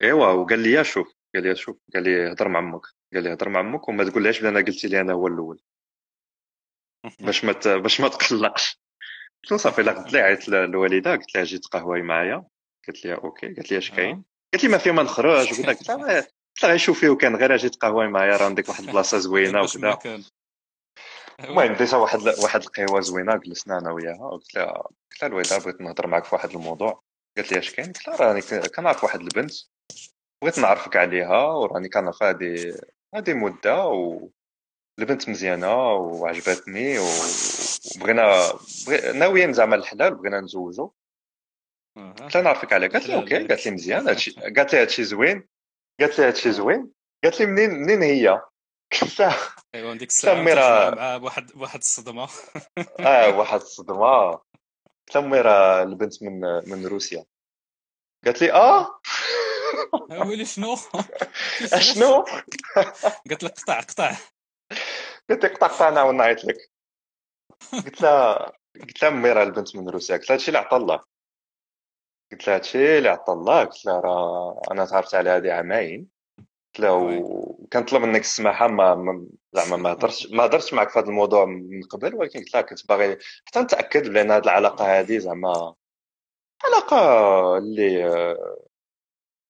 [0.03, 2.83] ايوا وقال لي شوف قال لي شوف قال لي هضر مع أمك
[3.15, 5.61] قال لي هضر مع أمك وما تقولهاش بلي أنا قلت لي أنا هو الأول
[7.21, 8.81] باش ما باش ما تقلقش
[9.43, 12.45] قلت له صافي لا قلت لي عيطت للوالده قلت لها جيت قهوي معايا
[12.87, 15.89] قالت لي أوكي قالت لي اش كاين قالت لي ما فيها ما نخرج وكذا قلت
[15.89, 19.63] لها قلت لها غير شوفي وكان غير جيت قهوي معايا راه عندك واحد البلاصه زوينه
[19.63, 19.99] وكذا
[21.41, 25.81] المهم ديتا واحد واحد القهوة زوينة جلسنا أنا وياها قلت لها قلت لها الوالدة بغيت
[25.81, 27.03] نهضر معك في واحد الموضوع.
[27.37, 28.41] قالت لي اش كاين؟ قلت لها راني
[28.77, 29.53] كنعرف واحد البنت
[30.43, 32.75] بغيت نعرفك عليها وراني كنعرف هادي
[33.15, 34.29] هادي مدة و
[34.99, 38.53] البنت مزيانة وعجبتني وبغينا
[38.87, 39.13] بغي...
[39.19, 40.91] ناويين زعما الحلال بغينا نزوجو.
[41.97, 42.89] قلت لها نعرفك عليها.
[42.89, 43.47] قالت لي أوكي.
[43.49, 45.49] قالت لي مزيان هادشي قالت لي هادشي زوين.
[46.01, 46.91] قالت لي هادشي زوين.
[47.25, 48.41] قالت لي منين منين هي؟
[49.03, 49.37] لها
[49.75, 52.29] ايوا ديك الساعة مع بواحد بواحد الصدمة.
[53.01, 54.41] آه واحد الصدمة.
[55.41, 57.25] راه البنت من من روسيا.
[58.25, 59.01] قالت لي آه.
[60.11, 60.77] ويلي شنو؟
[61.73, 62.25] أشنو؟
[63.29, 64.17] قالت لك قطع قطع.
[65.31, 66.71] قلت لك قطع قطع أنا ونعيط لك.
[67.73, 70.17] قلت لها قلت لها امي راه البنت من روسيا.
[70.17, 71.05] قلت لها هادشي اللي عطا الله.
[72.33, 73.65] قلت لها هادشي اللي عطا الله.
[73.65, 76.14] قلت لها راه أنا تعرفت على هذه عامين.
[76.75, 81.45] قلت له وكنطلب منك السماحة ما زعما ما هضرتش ما هضرتش معك في هذا الموضوع
[81.45, 85.75] من قبل ولكن قلت لها كنت باغي حتى نتأكد بان هذه العلاقة هذه زعما
[86.65, 88.05] علاقة اللي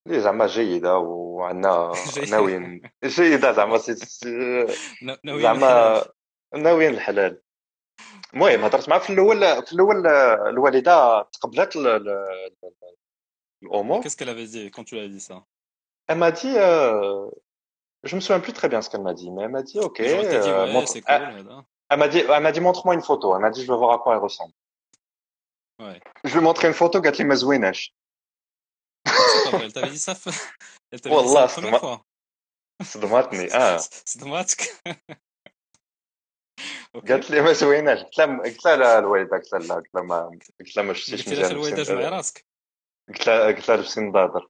[0.06, 1.92] لي زعما جيدة وعندنا
[2.30, 3.78] ناويين جيدة زعما
[5.24, 6.04] زعما
[6.54, 7.40] ناويين الحلال.
[8.34, 10.06] المهم هضرت معاه في الأول في الأول
[10.48, 11.76] الوالدة تقبلت
[13.62, 14.02] الأمور.
[14.02, 15.46] dit quand tu lui as dit ça
[16.07, 17.29] Elle m'a dit, euh,
[18.03, 20.01] je me souviens plus très bien ce qu'elle m'a dit, mais elle m'a dit, ok.
[20.01, 21.13] Genre, elle t'a dit, euh, ouais, montre- c'est cool.
[21.15, 23.35] elle, là, elle m'a dit, elle m'a dit, montre-moi une photo.
[23.35, 24.53] Elle m'a dit, je veux voir à quoi elle ressemble.
[25.79, 25.99] Ouais.
[26.23, 27.95] Je lui ai montré une photo, قالت لي ما زويناش.
[29.07, 30.13] C'est pas vrai, elle t'avait dit ça,
[30.91, 31.79] elle t'avait dit ça Wallah, la c'est première moi.
[31.79, 32.05] fois.
[32.83, 34.61] صدمتني اه صدماتك
[36.95, 39.93] اوكي قالت لي ما زويناش قلت لها قلت لها لا الوالده قلت لها لا قلت
[39.95, 42.45] لها ما قلت لها ما شفتيش قلت لها في مزيان الوالده لبسي جمعي راسك
[43.09, 44.49] قلت لها قلت لها لبسي نضاضر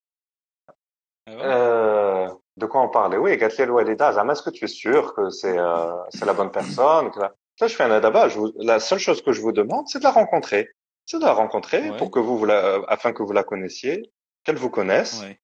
[1.39, 3.17] Ah euh, de quoi on parlait?
[3.17, 7.11] Oui, Gatlil Walida, est-ce que tu es sûr que c'est euh, c'est la bonne personne
[7.11, 7.33] que la...
[7.59, 8.27] Là, je fais un adaba.
[8.27, 8.51] Je vous...
[8.57, 10.69] La seule chose que je vous demande, c'est de la rencontrer.
[11.05, 12.65] C'est de la rencontrer pour que vous, vous la...
[12.65, 14.11] Euh, afin que vous la connaissiez,
[14.43, 15.21] qu'elle vous connaisse.
[15.21, 15.39] Ouais.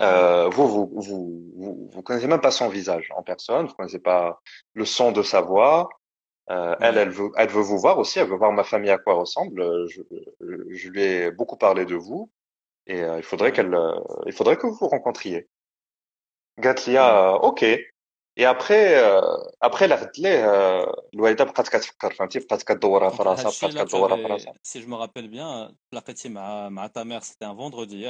[0.00, 3.98] Euh, vous, vous, vous, vous, vous connaissez même pas son visage en personne, vous connaissez
[3.98, 4.40] pas
[4.74, 5.88] le son de sa voix.
[6.50, 8.98] Euh, elle, elle veut, elle veut vous voir aussi, elle veut voir ma famille à
[8.98, 9.60] quoi ressemble.
[9.60, 10.00] Euh, je,
[10.70, 12.30] je lui ai beaucoup parlé de vous.
[12.88, 15.46] Et euh, il faudrait qu'elle, euh, il faudrait que vous vous rencontriez.
[16.58, 17.62] Gatlia, euh, ok.
[18.40, 18.94] Et après,
[19.60, 19.88] après,
[24.62, 25.72] Si je me rappelle bien,
[26.88, 28.06] ta mère, c'était un vendredi.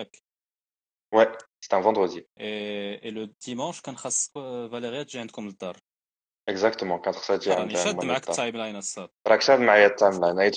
[1.12, 2.26] Ouais, c'était un vendredi.
[2.36, 3.94] Et, le dimanche, quand
[4.34, 5.54] Valérie a comme le.
[6.46, 7.48] Exactement, quand ça dit.
[7.48, 7.56] It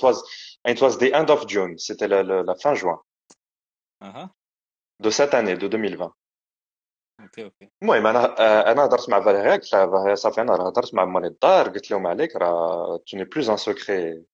[0.03, 0.21] was,
[0.67, 3.01] it was the end of June, c'était la fin juin.
[4.01, 4.29] أها
[4.99, 6.11] دو سات اني دو 2020
[7.21, 10.93] أوكي أوكي المهم أنا آه، أنا هضرت مع فاليري قلت لها صافي أنا راه هضرت
[10.93, 14.25] مع مالي الدار قلت لهم عليك راه تو ني بلوز ان سوكري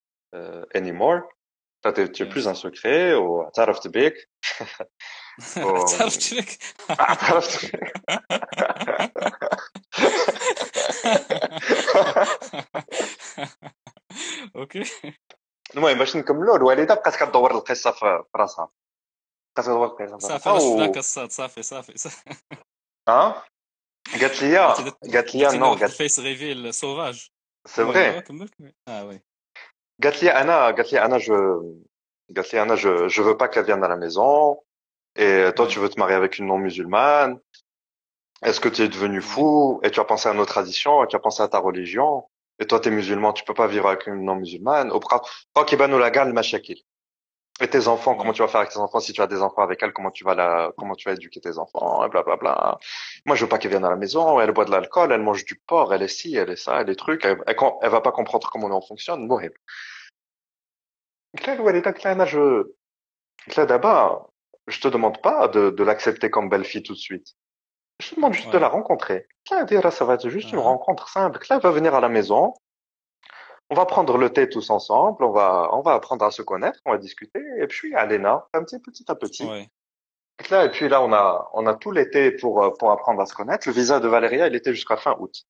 [0.75, 1.33] اني مور
[1.83, 1.91] تو
[2.25, 4.29] بلوز ان سوكري واعترفت بك.
[5.57, 6.59] اعترفت بك؟
[6.99, 7.93] اعترفت بك.
[14.55, 14.83] أوكي.
[15.75, 18.69] المهم باش نكملوا الوالدة بقات كدور القصة في راسها.
[19.56, 20.72] بقات كدور القصه في صافي راسها راه و...
[20.74, 22.30] شفناك الصاد صافي صافي صافي
[23.08, 23.44] ها
[24.20, 27.30] قالت لي درتي درت- قالت لي درتي نو لنا واحد قالت الفيس ريفيل سوفاج
[27.66, 29.20] سي المهم، فري أيوا، كمل كمل اه وي
[30.02, 31.34] قالت لي انا قالت لي انا جو
[32.36, 34.62] قالت لي انا je je veux pas qu'elle vienne à la maison
[35.16, 35.70] et toi Ouais.
[35.72, 37.38] tu veux te marier avec une non musulmane
[38.46, 41.16] est-ce que tu es devenu fou et tu as pensé à nos traditions et tu
[41.16, 42.10] as pensé à ta religion
[42.60, 45.20] et toi t'es musulman tu peux pas vivre avec une non musulmane وبقى
[45.56, 46.82] بقى كيبانوا لها كاع المشاكل
[47.59, 48.99] et tes enfants, comment tu vas faire avec tes enfants?
[48.99, 51.41] Si tu as des enfants avec elle Comment tu vas la, comment tu vas éduquer
[51.41, 52.07] tes enfants?
[52.07, 52.77] Bla bla bla.
[53.25, 54.39] Moi, je veux pas qu'elle vienne à la maison.
[54.39, 56.89] Elle boit de l'alcool, elle mange du porc, elle est ci, elle est ça, elle
[56.89, 57.25] est truc.
[57.25, 59.25] Elle, elle, va pas comprendre comment on fonctionne.
[59.25, 59.53] Mohib.
[62.25, 62.63] je,
[63.55, 64.31] là d'abord,
[64.67, 67.35] je te demande pas de, de l'accepter comme belle fille tout de suite.
[67.99, 69.27] Je te demande juste de la rencontrer.
[69.49, 71.39] Là, ça va être juste une rencontre simple.
[71.39, 72.53] Claire va venir à la maison
[73.69, 76.79] on va prendre le thé tous ensemble, on va, on va apprendre à se connaître,
[76.85, 79.45] on va discuter, et puis Alena, un petit, petit à petit.
[79.45, 79.69] Ouais.
[80.49, 83.25] Là, et puis là, on a, on a tout l'été pour, euh, pour apprendre à
[83.25, 83.67] se connaître.
[83.67, 85.45] Le visa de Valéria, il était jusqu'à fin août.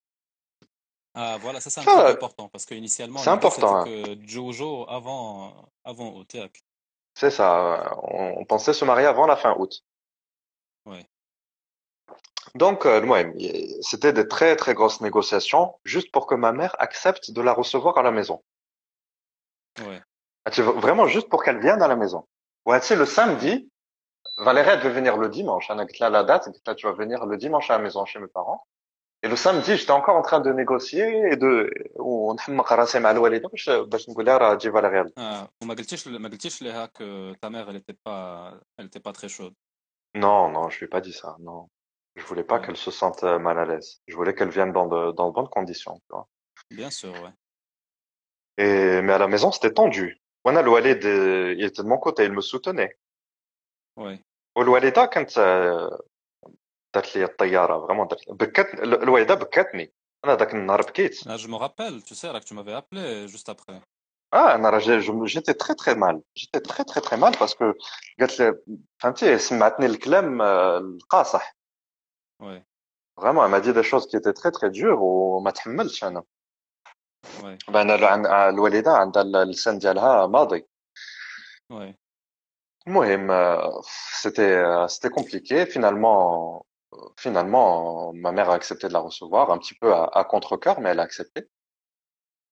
[1.19, 5.51] Ah voilà, ça c'est important parce qu'initialement c'est important, que Jojo avant
[5.83, 6.63] avant Oteak.
[7.15, 7.97] C'est ça.
[8.03, 9.83] On, on pensait se marier avant la fin août.
[10.85, 11.03] Ouais.
[12.54, 16.74] Donc, euh, المهم, y- c'était des très, très grosses négociations juste pour que ma mère
[16.78, 18.42] accepte de la recevoir à la maison.
[19.86, 20.00] Ouais.
[20.44, 22.26] Ah, tu veux- Vraiment juste pour qu'elle vienne à la maison.
[22.66, 23.70] Ouais, tu sais, le samedi,
[24.38, 25.70] Valérie, elle devait venir le dimanche.
[25.70, 28.04] Anna قلت لها la date, قلت لها, tu vas venir le dimanche à la maison
[28.04, 28.62] chez mes parents.
[29.24, 33.48] Et le samedi, j'étais encore en train de négocier et de, ونحمق راسي مع الوالدة
[33.48, 35.10] باش, باش نقول لها راه تجي Valérie.
[35.16, 39.12] Ah, وما قلتيش ما قلتيش لها que ta mère elle était pas elle était pas
[39.12, 39.54] très chaude.
[40.14, 41.68] Non, non, je lui ai pas dit ça, non.
[42.16, 42.66] Je voulais pas Ouais.
[42.66, 43.90] qu'elle se sente euh, mal à l'aise.
[44.06, 46.26] Je voulais qu'elle vienne dans de, dans de bonnes conditions, tu vois.
[46.70, 47.34] Bien sûr, ouais.
[48.58, 50.18] Et, mais à la maison, c'était tendu.
[50.44, 52.98] وانا الوالد euh, il était de mon côté, il me soutenait.
[53.96, 54.18] Ouais.
[54.56, 56.00] والوالدة كانت آه،
[56.94, 59.92] دارت لي الطيارة vraiment دارت بكت الوالدة بكتني
[60.24, 63.28] أنا ذاك النهار بكيت Là, je me rappelle, tu sais, là que tu m'avais appelé
[63.28, 63.80] juste après.
[64.34, 66.20] Ah, أنا راجل- je- j'étais très très mal.
[66.36, 67.74] J'étais très très très mal parce que
[68.20, 68.58] قالت لي
[68.98, 71.54] فهمتي سمعتني الكلام آه، القاصح.
[72.40, 72.62] Ouais,
[73.16, 76.22] Vraiment, elle m'a dit des choses qui étaient très très dures وما تحملتش أنا.
[77.42, 80.66] ouais, بان عن- الوالدة عندها اللسان ديالها ماضي.
[81.70, 81.94] ouais,
[82.88, 83.80] المهم آه،
[84.22, 85.66] c'était euh, c'était compliqué.
[85.66, 90.24] Finalement, euh, finalement, ma mère a accepté de la recevoir un petit peu à, à
[90.24, 91.48] contre-cœur, mais elle a accepté.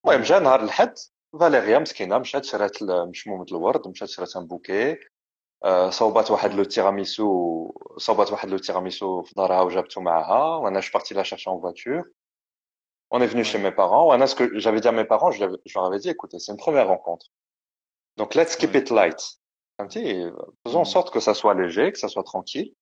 [0.06, 0.94] المهم جا نهار الحد
[1.40, 4.96] فاليريا مسكينة مشات شرات ال- مشمومة الورد مشات شرات ان بوكي
[5.64, 7.26] آه، صوبات واحد لو تيراميسو
[7.98, 12.04] صوبات واحد لو تيراميسو في دارها وجابته معاها وانا je parti la chercher en voiture
[13.14, 13.44] on est venu Ouais.
[13.52, 15.86] chez mes parents وانا ce que j'avais dit à mes parents je, leur- je leur
[15.86, 17.26] avais dit écoutez c'est une première rencontre
[18.16, 18.80] donc let's keep Ouais.
[18.80, 19.38] it light
[19.78, 20.32] فهمتي
[20.66, 20.92] faisons en Mhm.
[20.94, 22.74] sorte que ça soit léger que ça soit tranquille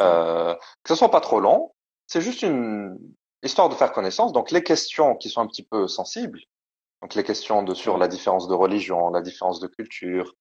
[0.00, 1.72] euh, que ça soit pas trop long
[2.06, 2.98] c'est juste une
[3.42, 6.40] histoire de faire connaissance donc les questions qui sont un petit peu sensibles
[7.04, 8.00] donc les questions de sur Ouais.
[8.00, 10.34] la différence de religion, la différence de culture,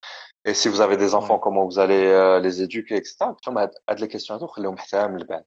[0.45, 1.39] et si vous avez des enfants, Ouais.
[1.45, 3.15] comment vous allez euh, les éduquer, etc.
[3.33, 5.45] قلت لهم هاد هاد les questions هادو خليهم حتى من بعد.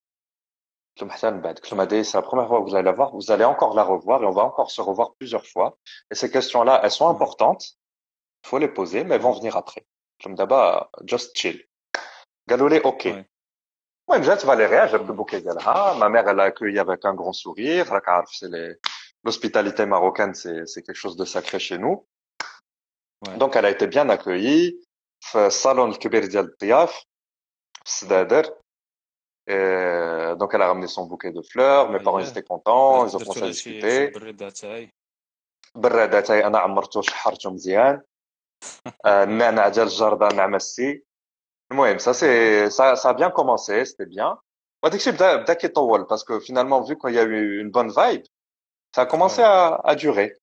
[0.96, 1.54] قلت لهم حتى من بعد.
[1.58, 3.74] قلت لهم هادي c'est la première fois que vous allez la voir, vous allez encore
[3.74, 5.68] la revoir et on va encore se revoir plusieurs fois.
[6.10, 7.14] Et ces questions-là, elles sont Ouais.
[7.16, 7.64] importantes,
[8.44, 9.82] il faut les poser, mais elles vont venir après.
[10.20, 11.58] قلت لهم دابا just chill.
[12.50, 13.04] قالوا لي OK.
[13.04, 13.24] Ouais.
[14.10, 15.10] المهم جات فاليريا جابت Ouais.
[15.10, 18.76] البوكي ديالها ما mère elle a accueilli avec un grand sourire راك عارف c'est les
[19.26, 21.96] l'hospitalité marocaine c'est c'est quelque chose de sacré chez nous
[23.28, 23.36] Ouais.
[23.42, 24.80] donc elle a été bien accueillie
[25.20, 26.92] في الصالون الكبير ديال الضياف
[27.74, 28.44] في السدادر
[29.50, 32.26] Et donc elle a ramené son bouquet de fleurs mes Ah, parents yeah.
[32.26, 34.90] ils étaient contents ils ont درتو commencé à لها شي شي discuter بريدة تاعي
[35.74, 38.02] برادة تاعي انا عمرته شحرته مزيان
[39.06, 41.04] آه، النعناع ديال الجردة نعمستي
[41.72, 44.38] المهم ça c'est ça ça a bien commencé c'était bien
[44.82, 47.90] وهداك الشيء بدا بدا كيطول parce que finalement vu qu'il y a eu une bonne
[47.90, 48.24] vibe
[48.97, 50.33] ça a commencé à, durer.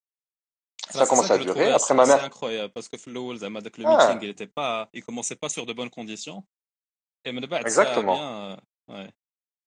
[0.88, 1.72] Ça, a commencé à durer.
[1.72, 2.20] Après, ma mère.
[2.20, 3.50] C'est incroyable parce que Flowell, le ah.
[3.50, 6.44] meeting, il était pas, il commençait pas sur de bonnes conditions.
[7.24, 8.56] Et Exactement.
[8.90, 9.06] Euh,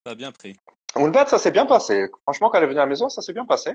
[0.06, 0.56] ça a bien, pris.
[0.95, 2.10] Moulbet, ça s'est bien passé.
[2.21, 3.73] Franchement, quand elle est venue à la maison, ça s'est bien passé.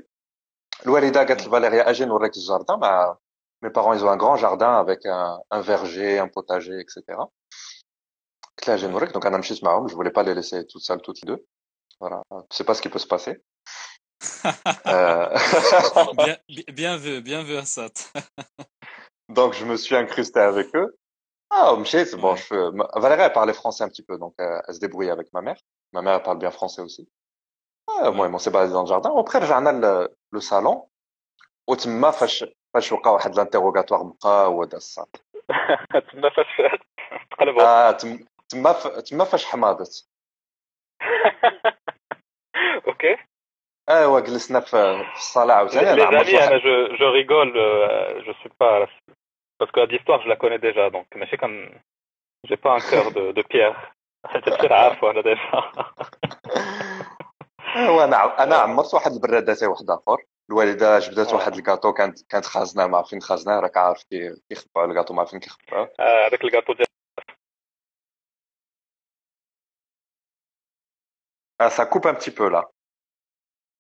[0.87, 3.21] L'Oualida Gat Valéria Agen Jardin, bah,
[3.61, 7.03] mes parents, ils ont un grand jardin avec un, verger, un potager, etc.
[8.67, 11.47] Donc, un amchis marron, je voulais pas les laisser toutes seules, toutes les deux.
[12.01, 12.23] Voilà.
[12.49, 13.43] C'est pas ce qui peut se passer.
[16.26, 17.92] bien, bi- bien vu bien vu Assad
[19.30, 20.90] donc je me suis incrusté avec eux
[21.50, 22.38] ah مشيت bon Ouais.
[22.38, 25.12] je fais- ma- Valérie elle parlait français un petit peu donc euh, elle se débrouillait
[25.12, 25.60] avec ma mère
[25.94, 27.08] ma mère elle parle bien français aussi
[27.90, 28.16] ah, Ouais.
[28.16, 30.88] moi on s'est baladé dans le jardin après رجعنا le, le salon
[31.70, 35.08] وتما فاش فاش وقع واحد الانتيروغاتوار بقى ودا الصاد
[36.12, 36.62] تما فاش
[37.32, 40.08] تقلب اه تم- تما ف- تما فاش حماضت
[42.88, 43.18] اوكي
[43.89, 45.75] Les أنا عمرت
[46.15, 48.87] amis, je, je rigole, euh, je suis pas.
[49.59, 51.07] Parce que l'histoire, je la connais déjà, donc.
[51.17, 51.69] Mais c'est comme.
[52.45, 53.95] J'ai pas un cœur de, de pierre.
[54.25, 55.73] Très عارفه أنا déjà.
[57.77, 61.35] ايوا أنا أنا عمرت واحد البراده تاعي واحد اخر الوالده جبدات.
[61.35, 65.41] واحد الكاطو كانت كانت خازناه ما عارفين خازناه راك عارف كي كيخبعوا الكاطو ما عارفين
[65.41, 66.87] كيخبعوا هذاك الكاطو ديال
[71.63, 72.63] ah, ça coupe un petit peu là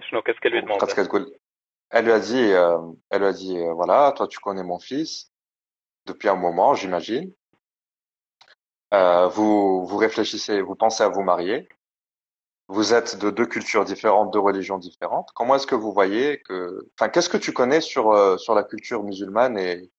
[0.00, 1.32] شنو qu'est-ce qu'elle lui بقات demandait كتقول
[1.90, 2.78] elle lui a dit euh,
[3.10, 5.30] elle lui a dit euh, voilà toi tu connais mon fils
[6.06, 7.32] depuis un moment j'imagine
[8.94, 11.58] Euh, vous vous réfléchissez vous pensez à vous marier
[12.76, 16.56] vous êtes de deux cultures différentes deux religions différentes comment est-ce que vous voyez que
[16.94, 19.90] enfin qu'est-ce que tu connais sur euh, sur la culture musulmane et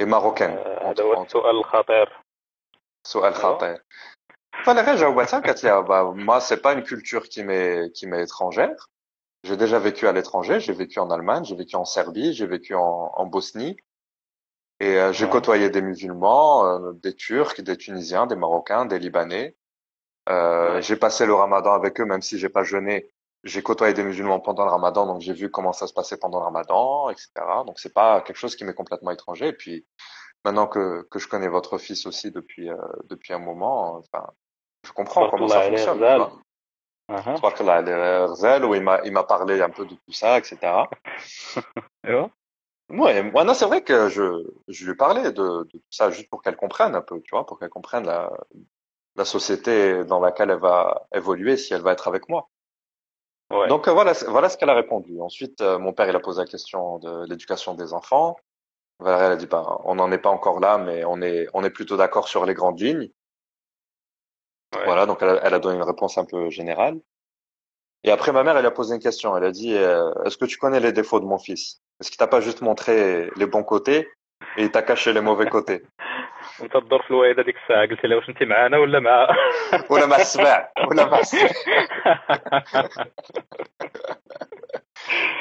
[0.00, 2.22] et marocaine آه، entre- هذا هو entre- السؤال الخطير
[3.06, 3.84] سؤال خطير
[4.64, 8.88] فالغا جاوبتها قالت لي bah moi c'est pas une culture qui m'est qui m'est étrangère
[9.47, 12.75] j'ai déjà vécu à l'étranger j'ai vécu en Allemagne j'ai vécu en Serbie j'ai vécu
[12.75, 13.77] en, en Bosnie.
[14.79, 19.55] Et euh, j'ai côtoyé des musulmans euh, des Turcs des Tunisiens des Marocains des Libanais.
[20.29, 23.09] Euh, j'ai passé le Ramadan avec eux même si j'ai pas jeûné.
[23.43, 26.39] J'ai côtoyé des musulmans pendant le Ramadan donc j'ai vu comment ça se passait pendant
[26.39, 27.27] le Ramadan etc
[27.65, 29.47] donc c'est pas quelque chose qui m'est complètement étranger.
[29.47, 29.87] Et puis
[30.43, 32.75] maintenant que que je connais votre fils aussi depuis euh,
[33.05, 34.27] depuis un moment enfin
[34.85, 35.99] je comprends comment ça fonctionne.
[37.09, 37.35] Uh-huh.
[37.35, 40.11] Je crois que là, Rzel, où il m'a, il m'a parlé un peu de tout
[40.11, 40.57] ça, etc.
[42.05, 42.13] Et
[42.89, 43.23] ouais.
[43.23, 46.29] moi, non, c'est vrai que je, je lui ai parlé de, de tout ça juste
[46.29, 48.29] pour qu'elle comprenne un peu, tu vois, pour qu'elle comprenne la,
[49.15, 52.49] la société dans laquelle elle va évoluer si elle va être avec moi.
[53.51, 53.67] Ouais.
[53.67, 55.19] Donc euh, voilà, voilà ce qu'elle a répondu.
[55.21, 58.35] Ensuite, euh, mon père, il a posé la question de l'éducation des enfants.
[58.99, 61.63] Valérie, elle a dit, ben, on n'en est pas encore là, mais on est, on
[61.63, 63.09] est plutôt d'accord sur les grandes lignes.
[64.74, 64.84] Ouais.
[64.84, 66.96] Voilà, donc elle a, elle a donné une réponse un peu générale.
[68.04, 69.36] Et après ma mère elle a posé une question.
[69.36, 72.18] Elle a dit euh, est-ce que tu connais les défauts de mon fils Est-ce qu'il
[72.18, 74.08] t'a pas juste montré les bons côtés
[74.56, 75.82] et il t'a caché les mauvais côtés
[76.60, 79.28] وانت تدور في الوالده ديك الساعه قلت لها واش انت معانا ولا مع
[79.90, 81.50] ولا مع السباع ولا مع السباع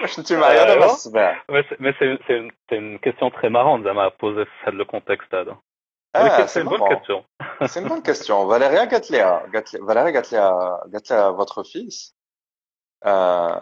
[0.02, 3.30] واش انت معايا ولا مع السباع Mais c'est mais c'est- c'est une, c'est une question
[3.30, 5.58] très marrante زعما à poser في هذا le contexte هذا.
[6.18, 7.24] Ah, ولكن c'est c'est
[7.69, 8.47] C'est une bonne question.
[8.47, 9.45] Valéria Gatlia,
[9.81, 12.15] Valéria votre fils,
[13.05, 13.59] euh,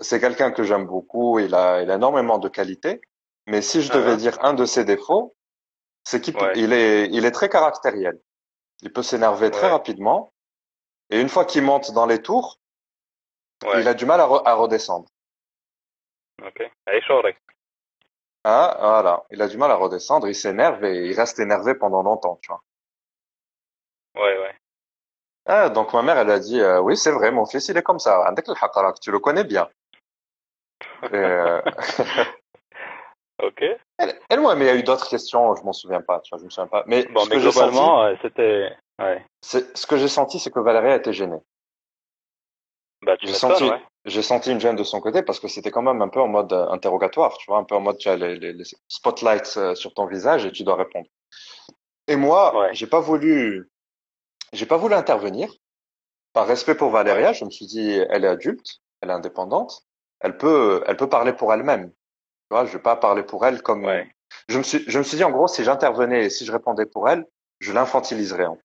[0.00, 1.38] c'est quelqu'un que j'aime beaucoup.
[1.38, 3.00] Il a, il a énormément de qualités.
[3.46, 5.34] Mais si je devais dire un de ses défauts,
[6.04, 8.20] c'est qu'il est, il est très caractériel.
[8.82, 10.32] Il peut s'énerver très rapidement.
[11.10, 12.58] Et une fois qu'il monte dans les tours,
[13.76, 15.08] il a du mal à, re, à redescendre.
[18.44, 19.24] Ah, voilà.
[19.30, 20.28] Il a du mal à redescendre.
[20.28, 22.62] Il s'énerve et il reste énervé pendant longtemps, tu vois.
[24.15, 24.55] Ouais, ouais.
[25.45, 27.83] Ah, donc ma mère, elle a dit, euh, oui, c'est vrai, mon fils, il est
[27.83, 28.25] comme ça.
[28.25, 29.67] عندك الحق راك, Tu le connais bien.
[31.03, 31.61] Et, euh,
[33.43, 33.61] Ok.
[33.97, 36.29] elle, elle, ouais, mais il y a eu d'autres questions, je m'en souviens pas, tu
[36.29, 36.83] vois, je me souviens pas.
[36.87, 38.75] Mais Bon, ce mais que j'ai senti, globalement, euh, c'était.
[38.99, 39.25] Ouais.
[39.41, 41.39] c'est, ce que j'ai senti, c'est que Valérie était gênée.
[43.01, 43.81] Bah, tu J'ai m'étonnes, senti, ouais.
[44.05, 46.27] j'ai senti une gêne de son côté parce que c'était quand même un peu en
[46.27, 49.53] mode euh, interrogatoire, tu vois, un peu en mode tu as les, les, les spotlights
[49.57, 51.07] euh, sur ton visage et tu dois répondre.
[52.07, 52.73] Et moi, Ouais.
[52.73, 53.69] j'ai pas voulu,
[54.52, 55.50] j'ai pas voulu intervenir.
[56.32, 59.82] Par respect pour Valéria, je me suis dit, elle est adulte, elle est indépendante,
[60.20, 61.90] elle peut, elle peut parler pour elle-même.
[61.90, 61.96] Tu
[62.52, 64.08] vois, je vais pas parler pour elle comme, Ouais.
[64.48, 66.86] je me suis, je me suis dit en gros, si j'intervenais et si je répondais
[66.86, 67.24] pour elle,
[67.58, 68.46] je l'infantiliserais.
[68.46, 68.58] en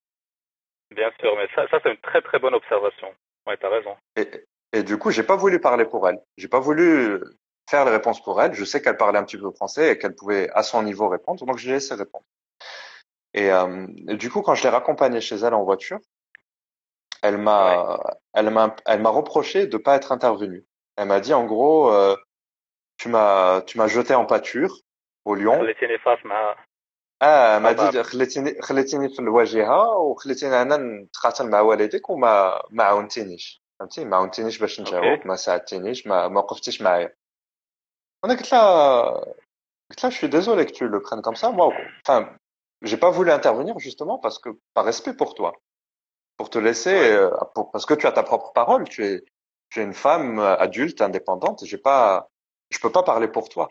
[0.91, 3.07] Bien sûr, mais ça, ça c'est une très très bonne observation.
[3.47, 3.95] Ouais, t'as raison.
[4.15, 4.29] Et,
[4.73, 6.19] et du coup, j'ai pas voulu parler pour elle.
[6.37, 7.19] J'ai pas voulu
[7.69, 8.53] faire les réponses pour elle.
[8.53, 11.43] Je sais qu'elle parlait un petit peu français et qu'elle pouvait à son niveau répondre,
[11.45, 12.25] donc je l'ai laissé répondre.
[13.34, 16.00] Et, euh, et du coup, quand je l'ai raccompagnée chez elle en voiture,
[17.22, 17.98] elle m'a,
[18.32, 20.64] elle m'a, elle m'a reproché de pas être intervenue.
[20.96, 22.16] Elle m'a dit en gros, euh,
[22.96, 24.74] tu m'as, tu m'as jeté en pâture
[25.24, 25.58] au Lyon.
[25.58, 26.56] خليتيني فاس مع
[27.22, 27.90] اه ما طبعا.
[27.90, 34.16] دي خليتيني خليتيني في الواجهه وخليتيني انا نتقاتل مع والديك وما ما عاونتينيش فهمتي ما
[34.16, 37.14] عاونتينيش باش نجاوب ما ساعدتينيش ما ما وقفتيش معايا
[38.24, 39.10] انا قلت لها
[39.90, 41.72] قلت لها je suis désolé que tu le prennes comme ça moi
[42.06, 42.36] enfin
[42.85, 45.53] j'ai pas voulu intervenir justement parce que par respect pour toi
[46.37, 47.11] pour te laisser Ouais.
[47.11, 49.23] euh, pour- parce que tu as ta propre parole tu es
[49.69, 52.29] tu es une femme euh, adulte indépendante j'ai pas
[52.69, 53.69] je peux pas parler pour toi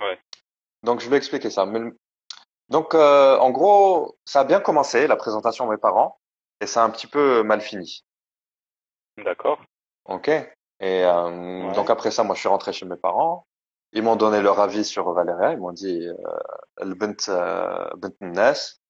[0.00, 0.18] Ouais.
[0.82, 1.80] donc je lui ai expliqué ça mais
[2.70, 6.20] donc, euh, en gros, ça a bien commencé, la présentation de mes parents,
[6.60, 8.04] et ça a un petit peu mal fini.
[9.16, 9.60] D'accord.
[10.04, 10.28] Ok?
[10.28, 10.48] Et
[10.80, 11.74] euh, Ouais.
[11.74, 13.48] donc après ça, moi, je suis rentré chez mes parents.
[13.92, 15.52] Ils m'ont donné leur avis sur Valéria.
[15.52, 16.14] Ils m'ont dit,
[16.82, 17.30] البنت
[17.94, 18.80] بنت الناس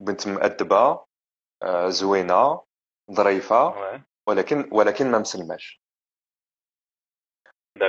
[0.00, 1.04] بنت مؤدبة
[1.88, 2.62] زوينة
[3.12, 3.74] ظريفة.
[4.26, 5.82] ولكن ولكن ما مسلماش.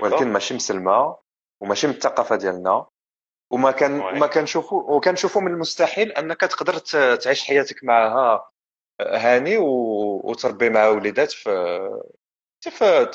[0.04, 1.18] ولكن ماشي مسلمة
[1.62, 2.88] وماشي من الثقافة ديالنا
[3.52, 4.00] وما كان.
[4.00, 6.78] وما كنشوفوا وكنشوفوا من المستحيل انك تقدر
[7.16, 8.52] تعيش حياتك معها
[9.02, 11.52] هاني وتربي مع وليدات في
[12.62, 13.12] في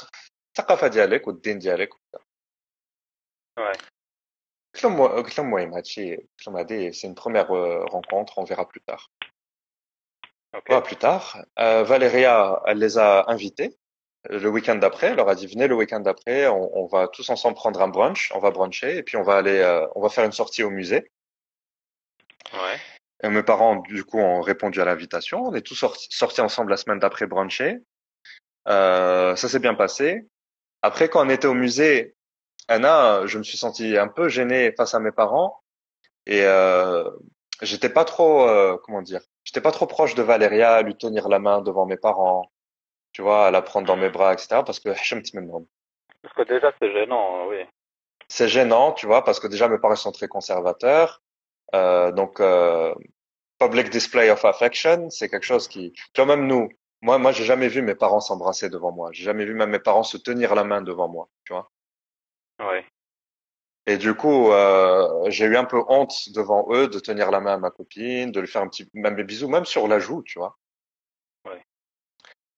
[0.59, 1.89] الثقافه ديالك والدين ديالك
[3.57, 3.73] Ouais.
[4.75, 4.87] C'est
[7.07, 9.11] une première euh, rencontre, on verra plus tard.
[10.55, 10.75] Okay.
[10.75, 11.45] Ouais, plus tard.
[11.59, 13.77] Euh, Valéria, elle les a invités
[14.31, 15.09] euh, le week-end d'après.
[15.09, 18.33] Elle leur a dit venez le week-end d'après, on, va tous ensemble prendre un brunch,
[18.35, 20.71] on va bruncher et puis on va aller, euh, on va faire une sortie au
[20.71, 21.11] musée.
[22.53, 22.79] Ouais.
[23.23, 25.45] Et mes parents, du coup, ont répondu à l'invitation.
[25.45, 27.79] On est tous sortis, ensemble la semaine d'après bruncher.
[28.69, 30.27] Euh, ça s'est bien passé.
[30.83, 32.16] Après, quand on était au musée,
[32.69, 35.61] Anna, je me suis senti un peu gêné face à mes parents
[36.27, 37.09] et euh,
[37.63, 41.29] j'étais pas trop, euh, comment dire, j'étais pas trop proche de Valéria à lui tenir
[41.29, 42.51] la main devant mes parents,
[43.13, 44.63] tu vois, à la prendre dans mes bras, etc.
[44.67, 45.23] Parce que je me
[46.23, 47.65] Parce que déjà c'est gênant, euh, oui.
[48.29, 51.23] C'est gênant, tu vois, parce que déjà mes parents sont très conservateurs,
[51.77, 52.93] euh, donc euh,
[53.61, 56.69] public display of affection, c'est quelque chose qui, tu vois, même nous,
[57.03, 59.11] moi, moi, j'ai jamais vu mes parents s'embrasser devant moi.
[59.13, 61.71] J'ai jamais vu même mes parents se tenir la main devant moi, tu vois.
[62.59, 62.85] Ouais.
[63.87, 67.55] Et du coup, euh, j'ai eu un peu honte devant eux de tenir la main
[67.55, 70.23] à ma copine, de lui faire un petit, même des bisous, même sur la joue,
[70.25, 70.59] tu vois.
[71.47, 71.65] Ouais.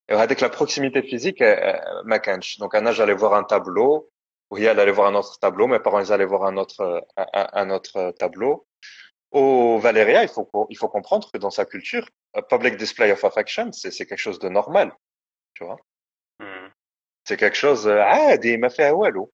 [0.09, 2.19] Et avec la proximité physique, euh, ma.
[2.59, 4.11] Donc, Anna, j'allais voir un tableau.
[4.51, 5.67] Oui, elle allait voir un autre tableau.
[5.67, 8.67] Mes parents, ils allaient voir un autre, un, un autre tableau.
[9.31, 12.09] Au Valéria, il faut, il faut comprendre que dans sa culture,
[12.49, 14.97] public display of affection, c'est quelque chose de normal.
[15.53, 15.77] Tu vois?
[16.41, 16.71] Mhm.
[17.25, 19.31] C'est quelque chose, ah, des m'a fait wallo.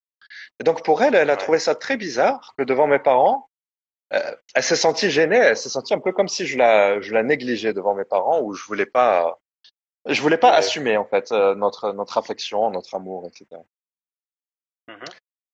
[0.61, 3.51] Et donc, pour elle, elle a trouvé ça très bizarre que devant mes parents,
[4.13, 7.13] euh, elle s'est sentie gênée, elle s'est sentie un peu comme si je la, je
[7.13, 9.41] la négligeais devant mes parents ou je voulais pas,
[10.07, 10.59] je voulais pas Ouais.
[10.59, 13.61] assumer, en fait, euh, notre, notre affection, notre amour, etc.
[14.89, 15.05] Mhm.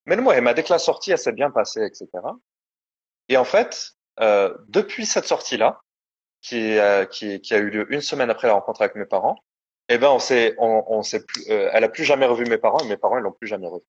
[0.07, 2.09] Mais le moyen, dès que la sortie, elle s'est bien passée, etc.
[3.28, 5.80] Et en fait, euh, depuis cette sortie-là,
[6.42, 9.36] qui, euh, qui, qui a eu lieu une semaine après la rencontre avec mes parents,
[9.88, 12.59] eh ben, on s'est, on, on s'est plus, euh, elle a plus jamais revu mes
[12.59, 13.84] parents et mes parents, ils l'ont plus jamais revu.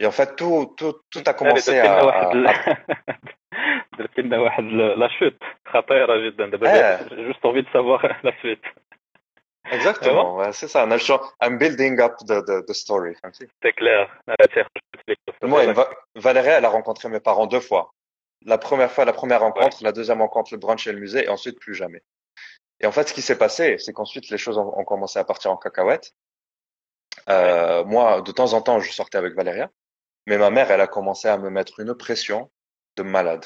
[0.00, 2.76] Et en fait, tout, tout, tout a commencé درت لنا à, واحد à- ال-
[3.98, 5.36] درت لنا واحد ل- لا شوت
[5.68, 7.02] خطيره جدا دابا آه.
[7.08, 8.64] جوست envie de savoir la suite
[9.70, 10.80] Exactement, ouais, c'est ça.
[11.44, 13.14] I'm building up the, the, the story.
[13.22, 14.68] فهمتي؟ c'est clair لا تيخ-
[15.42, 17.92] Moi, Va- Valérie, elle a rencontré mes parents deux fois.
[18.44, 21.28] La première fois, la première rencontre, la deuxième rencontre, le brunch et le musée, et
[21.28, 22.02] ensuite plus jamais.
[22.80, 25.24] Et en fait, ce qui s'est passé, c'est qu'ensuite les choses ont, ont commencé à
[25.24, 26.12] partir en cacahuète.
[27.30, 29.70] Euh, moi, de temps en temps, je sortais avec Valéria,
[30.28, 32.50] mais ma mère, elle a commencé à me mettre une pression
[32.96, 33.44] de malade.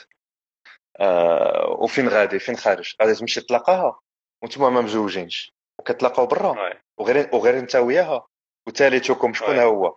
[1.01, 4.01] Euh, وفين غادي فين خارج غادي تمشي تلاقاها
[4.43, 6.77] وانتوما ما مزوجينش وكتلاقاو برا Ouais.
[6.99, 8.27] وغير وغير انت وياها
[8.67, 9.61] وتاليتكم شكون Ouais.
[9.61, 9.97] هو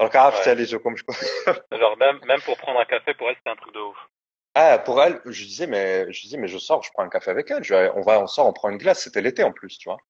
[0.00, 0.44] راك عارف Ouais.
[0.44, 1.14] تاليتكم شكون
[1.74, 3.98] genre même même pour prendre un café pour elle c'était un truc de ouf
[4.56, 7.28] Ah, pour elle, je disais, mais, je disais, mais je sors, je prends un café
[7.34, 7.62] avec elle.
[7.68, 9.00] Je, vais- on va, on sort, on prend une glace.
[9.04, 10.00] C'était l'été en plus, tu vois.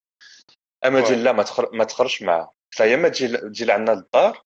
[0.82, 1.16] Elle me dit, Ouais.
[1.24, 2.52] لا ما تخر- ما تخرجش معاه.
[2.72, 4.42] قلت لها يا اما تجي تجي لعندنا للدار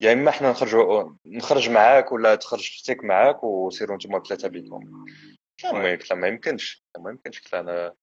[0.00, 5.06] يا إما إحنا نخرجوا نخرج معاك ولا تخرج أختك معاك وسيروا نتوما بثلاثة بينكم.
[5.64, 7.94] ما قلت ما يمكنش ما يمكنش قلت أنا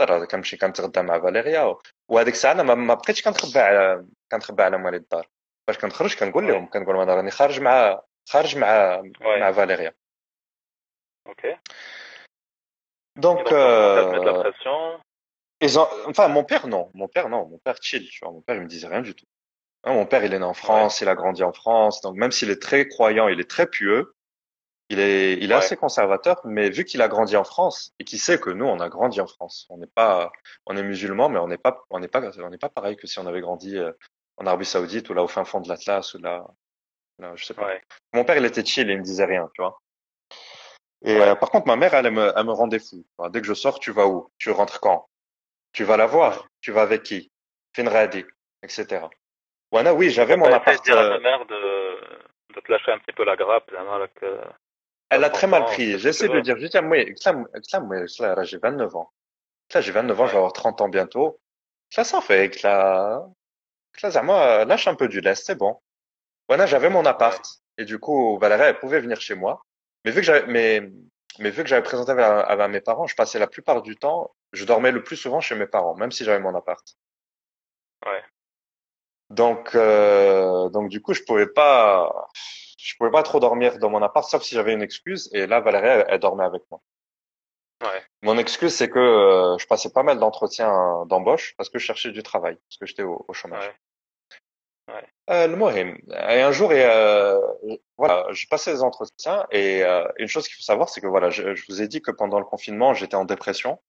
[0.00, 1.76] راه كنمشي كنتغدى مع فاليريا
[2.08, 5.28] وهذيك الساعة أنا ما, بقيتش كنخبى على كنخبى على موالي الدار
[5.68, 9.02] باش كنخرج كنقول لهم كنقول لهم أنا راني خارج مع خارج مع.
[9.20, 9.94] مع فاليريا
[11.28, 11.58] Et
[13.16, 14.50] دونك euh,
[15.60, 16.90] Ils ont, enfin, mon père, non.
[16.94, 17.46] Mon père, non.
[17.48, 18.32] Mon père, chill, tu vois.
[18.32, 19.26] Mon père, il me disait rien du tout.
[19.84, 22.00] Hein, mon père, il est né en France, il a grandi en France.
[22.00, 24.14] Donc, même s'il est très croyant, il est très pieux,
[24.88, 25.60] il est, il est Ouais.
[25.60, 28.80] assez conservateur, mais vu qu'il a grandi en France et qu'il sait que nous, on
[28.80, 29.66] a grandi en France.
[29.70, 30.32] On n'est pas,
[30.66, 33.06] on est musulmans, mais on n'est pas, on n'est pas, on n'est pas pareil que
[33.06, 33.92] si on avait grandi euh,
[34.36, 36.46] en Arabie Saoudite ou là au fin fond de l'Atlas ou là,
[37.18, 37.66] là, je sais pas.
[37.66, 37.82] ouais
[38.12, 39.78] Mon père, il était chill il me disait rien, tu vois.
[41.04, 43.04] Et euh, par contre, ma mère, elle, elle me, elle me rendait fou.
[43.18, 44.30] Enfin, Dès que je sors, tu vas où?
[44.38, 45.08] Tu rentres quand?
[45.72, 46.46] Tu vas la voir?
[46.62, 47.30] Tu vas avec qui?
[47.76, 48.24] Fin radi,
[48.62, 49.06] etc.
[49.74, 50.84] Voilà, oui, j'avais mon appart.
[50.84, 53.68] dire euh, mère de, de, te lâcher un petit peu la grappe.
[53.72, 54.44] Là, hein, que, euh,
[55.10, 55.98] elle a très mal pris.
[55.98, 56.98] J'essaie de dire, je dis, moi,
[58.20, 59.10] là, j'ai 29 ans.
[59.74, 61.40] Là, j'ai 29 ans, je vais avoir 30 ans bientôt.
[61.96, 63.26] Là, ça fait, là,
[64.00, 65.80] là, moi, lâche un peu du lest, c'est bon.
[66.46, 67.44] Voilà, j'avais mon appart.
[67.76, 69.60] Et du coup, Valérie, elle pouvait venir chez moi.
[70.04, 70.88] Mais vu que j'avais, mais,
[71.40, 74.64] mais vu que j'avais présenté à mes parents, je passais la plupart du temps, je
[74.64, 76.96] dormais le plus souvent chez mes parents, même si j'avais mon appart.
[78.06, 78.22] Ouais.
[79.34, 82.28] Donc, euh, donc du coup, je pouvais pas,
[82.78, 85.28] je pouvais pas trop dormir dans mon appart, sauf si j'avais une excuse.
[85.32, 86.80] Et là, Valérie, elle, elle dormait avec moi.
[87.82, 88.02] Ouais.
[88.22, 92.12] Mon excuse, c'est que euh, je passais pas mal d'entretiens d'embauche parce que je cherchais
[92.12, 93.66] du travail, parce que j'étais au, au chômage.
[93.66, 94.94] Ouais.
[94.94, 95.06] Ouais.
[95.30, 95.96] Euh, le Mohim.
[96.28, 97.40] Et un jour, et, euh,
[97.96, 101.30] voilà, j'ai passé des entretiens et euh, une chose qu'il faut savoir, c'est que voilà,
[101.30, 103.80] je, je vous ai dit que pendant le confinement, j'étais en dépression,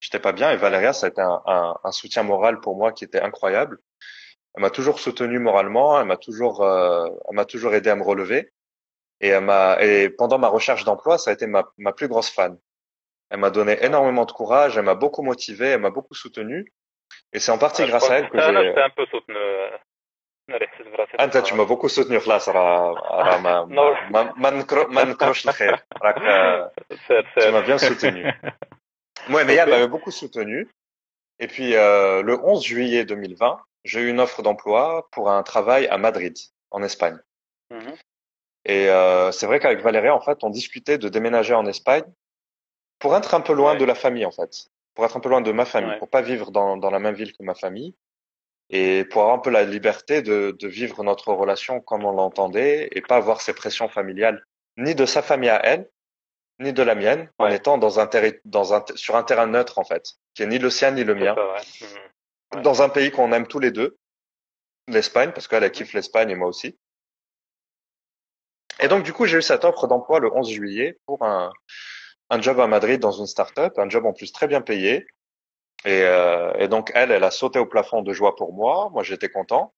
[0.00, 2.92] j'étais pas bien et Valéria, ça a été un, un, un soutien moral pour moi
[2.92, 3.78] qui était incroyable.
[4.55, 8.03] Elle m'a toujours soutenu moralement, elle m'a toujours, euh, elle m'a toujours aidé à me
[8.03, 8.51] relever
[9.21, 12.29] et elle m'a et pendant ma recherche d'emploi, ça a été ma, ma plus grosse
[12.29, 12.57] fan.
[13.29, 16.71] Elle m'a donné énormément de courage, elle m'a beaucoup motivé, elle m'a beaucoup soutenu
[17.33, 18.89] et c'est en partie Ouais, je grâce crois à elle que انا j'ai j'étais un
[18.89, 19.77] peu soutenu euh,
[20.49, 24.01] انا اللي حسيت براسي انت tu m'as beaucoup soutenu خلاص راه راه ما نور.
[24.11, 26.71] ما ما نكر ما نكروش الخير راك آه،
[27.07, 28.33] سير tu سير m'as bien soutenu
[29.29, 29.43] ouais
[31.40, 35.88] et puis euh, le 11 juillet 2020 j'ai eu une offre d'emploi pour un travail
[35.88, 36.36] à Madrid
[36.70, 37.18] en Espagne
[37.72, 37.94] Mhm.
[38.64, 42.04] et euh, c'est vrai qu'avec Valérie en fait on discutait de déménager en Espagne
[42.98, 43.78] pour être un peu loin Ouais.
[43.78, 45.98] de la famille en fait pour être un peu loin de ma famille Ouais.
[45.98, 47.94] pour pas vivre dans dans la même ville que ma famille
[48.72, 52.88] et pour avoir un peu la liberté de, de vivre notre relation comme on l'entendait
[52.92, 54.44] et pas avoir ces pressions familiales
[54.76, 55.88] ni de sa famille à elle
[56.60, 58.08] ni de la mienne en étant dans un
[58.44, 60.04] dans un sur un terrain neutre en fait
[60.34, 61.60] qui est ni le sien ni le mien ouais.
[61.80, 61.88] Mhm.
[62.56, 62.62] Ouais.
[62.62, 63.96] dans un pays qu'on aime tous les deux
[64.88, 66.78] l'Espagne parce qu'elle elle kiffe l'Espagne et moi aussi
[68.80, 71.52] et donc du coup j'ai eu cette offre d'emploi le 11 juillet pour un
[72.30, 75.06] un job à Madrid dans une start-up un job en plus très bien payé
[75.84, 79.02] et, euh, et donc elle elle a sauté au plafond de joie pour moi moi
[79.02, 79.74] j'étais content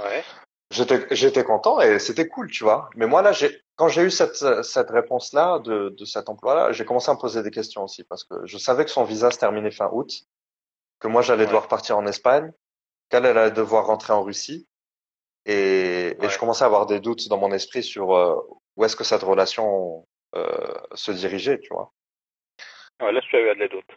[0.00, 0.22] Ouais.
[0.70, 2.90] J'étais, j'étais content et c'était cool, tu vois.
[2.94, 6.84] Mais moi là, j'ai, quand j'ai eu cette cette réponse-là de de cet emploi-là, j'ai
[6.84, 9.38] commencé à me poser des questions aussi parce que je savais que son visa se
[9.38, 10.10] terminait fin août,
[11.00, 11.46] que moi j'allais Ouais.
[11.46, 12.52] devoir partir en Espagne,
[13.08, 14.68] qu'elle elle allait devoir rentrer en Russie,
[15.46, 18.36] et, et je commençais à avoir des doutes dans mon esprit sur euh,
[18.76, 21.94] où est-ce que cette relation euh, se dirigeait, tu vois.
[23.00, 23.90] Ouais, là, tu as eu des doutes.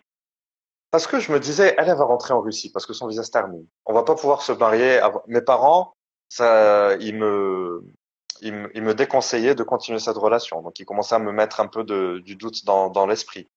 [0.92, 3.24] Parce que je me disais, elle, elle va rentrer en Russie parce que son visa
[3.24, 3.68] se termine.
[3.86, 5.00] On va pas pouvoir se marier.
[5.00, 5.94] avant- Mes parents,
[6.32, 7.82] ça, ils me,
[8.42, 10.62] ils me, ils me déconseillaient de continuer cette relation.
[10.62, 13.50] Donc, ils commençaient à me mettre un peu de, du doute dans, dans l'esprit.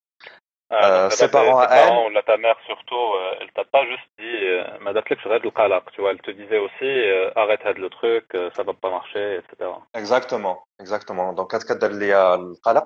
[0.69, 4.09] Ah, Euh, ses parents à elle- là, ta mère surtout, euh, elle t'a pas juste
[4.19, 5.51] dit, euh, ma date là, le
[5.93, 9.35] tu vois, elle te disait aussi, euh, arrête le truc, euh, ça va pas marcher,
[9.37, 9.69] etc.
[9.93, 11.31] Exactement, exactement.
[11.31, 11.53] Donc,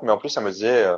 [0.04, 0.98] mais en plus, elle me disait, euh,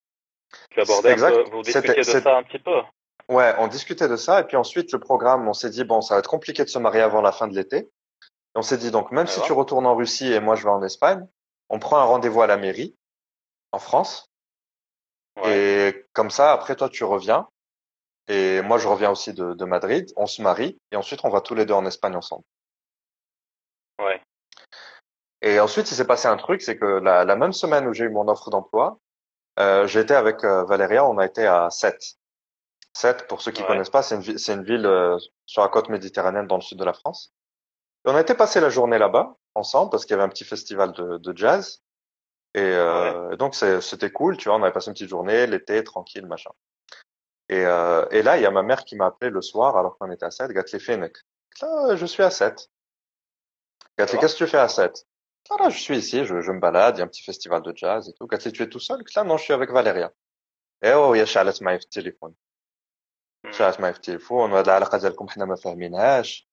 [0.69, 1.49] Tu abordais un Exact.
[1.51, 2.81] vous discutiez de ça un petit peu.
[3.29, 6.15] Ouais, on discutait de ça et puis ensuite le programme, on s'est dit bon, ça
[6.15, 7.77] va être compliqué de se marier avant la fin de l'été.
[7.77, 7.89] Et
[8.55, 10.69] on s'est dit donc même si Alors tu retournes en Russie et moi je vais
[10.69, 11.25] en Espagne,
[11.69, 12.95] on prend un rendez-vous à la mairie
[13.71, 14.27] en France
[15.37, 15.57] Ouais.
[15.89, 17.47] et comme ça après toi tu reviens
[18.27, 21.39] et moi je reviens aussi de, de Madrid, on se marie et ensuite on va
[21.39, 22.43] tous les deux en Espagne ensemble.
[24.01, 24.21] Ouais.
[25.41, 28.03] Et ensuite il s'est passé un truc, c'est que la, la même semaine où j'ai
[28.03, 28.99] eu mon offre d'emploi,
[29.61, 32.15] euh, j'étais avec euh, Valéria, on a été à Sète.
[32.93, 33.67] Sète, pour ceux qui Ouais.
[33.67, 36.77] connaissent pas, c'est une, c'est une ville euh, sur la côte méditerranéenne dans le sud
[36.77, 37.33] de la France.
[38.05, 40.43] Et on a été passer la journée là-bas ensemble parce qu'il y avait un petit
[40.43, 41.81] festival de, de jazz.
[42.53, 45.47] Et, euh, et donc c'est- c'était cool, tu vois, on avait passé une petite journée,
[45.47, 46.51] l'été, tranquille, machin.
[47.47, 49.97] Et, euh, et là, il y a ma mère qui m'a appelé le soir alors
[49.97, 51.15] qu'on était à Sète, Gatli Fenek.
[51.61, 52.69] Là, je suis à Sète.
[53.97, 55.05] Gatli, Alors qu'est-ce que tu fais à Sète?
[55.49, 57.61] Là, là, je suis ici, je, je me balade, il y a un petit festival
[57.61, 58.27] de jazz et tout.
[58.27, 59.03] Gatli, tu es tout seul?
[59.15, 60.11] Là, non, je suis avec Valéria.
[60.83, 62.35] Et oh, يا شعلت معي في التليفون.
[63.51, 66.49] شعلت معي في التليفون وهذه العلاقه ديالكم حنا ما فاهمينهاش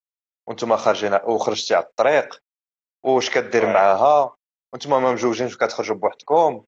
[0.46, 2.42] وأنتم خارجين وخرجتي على الطريق
[3.04, 3.66] واش كدير.
[3.66, 4.36] معاها
[4.72, 6.64] وأنتم ما مجوجينش وكتخرجوا بوحدكم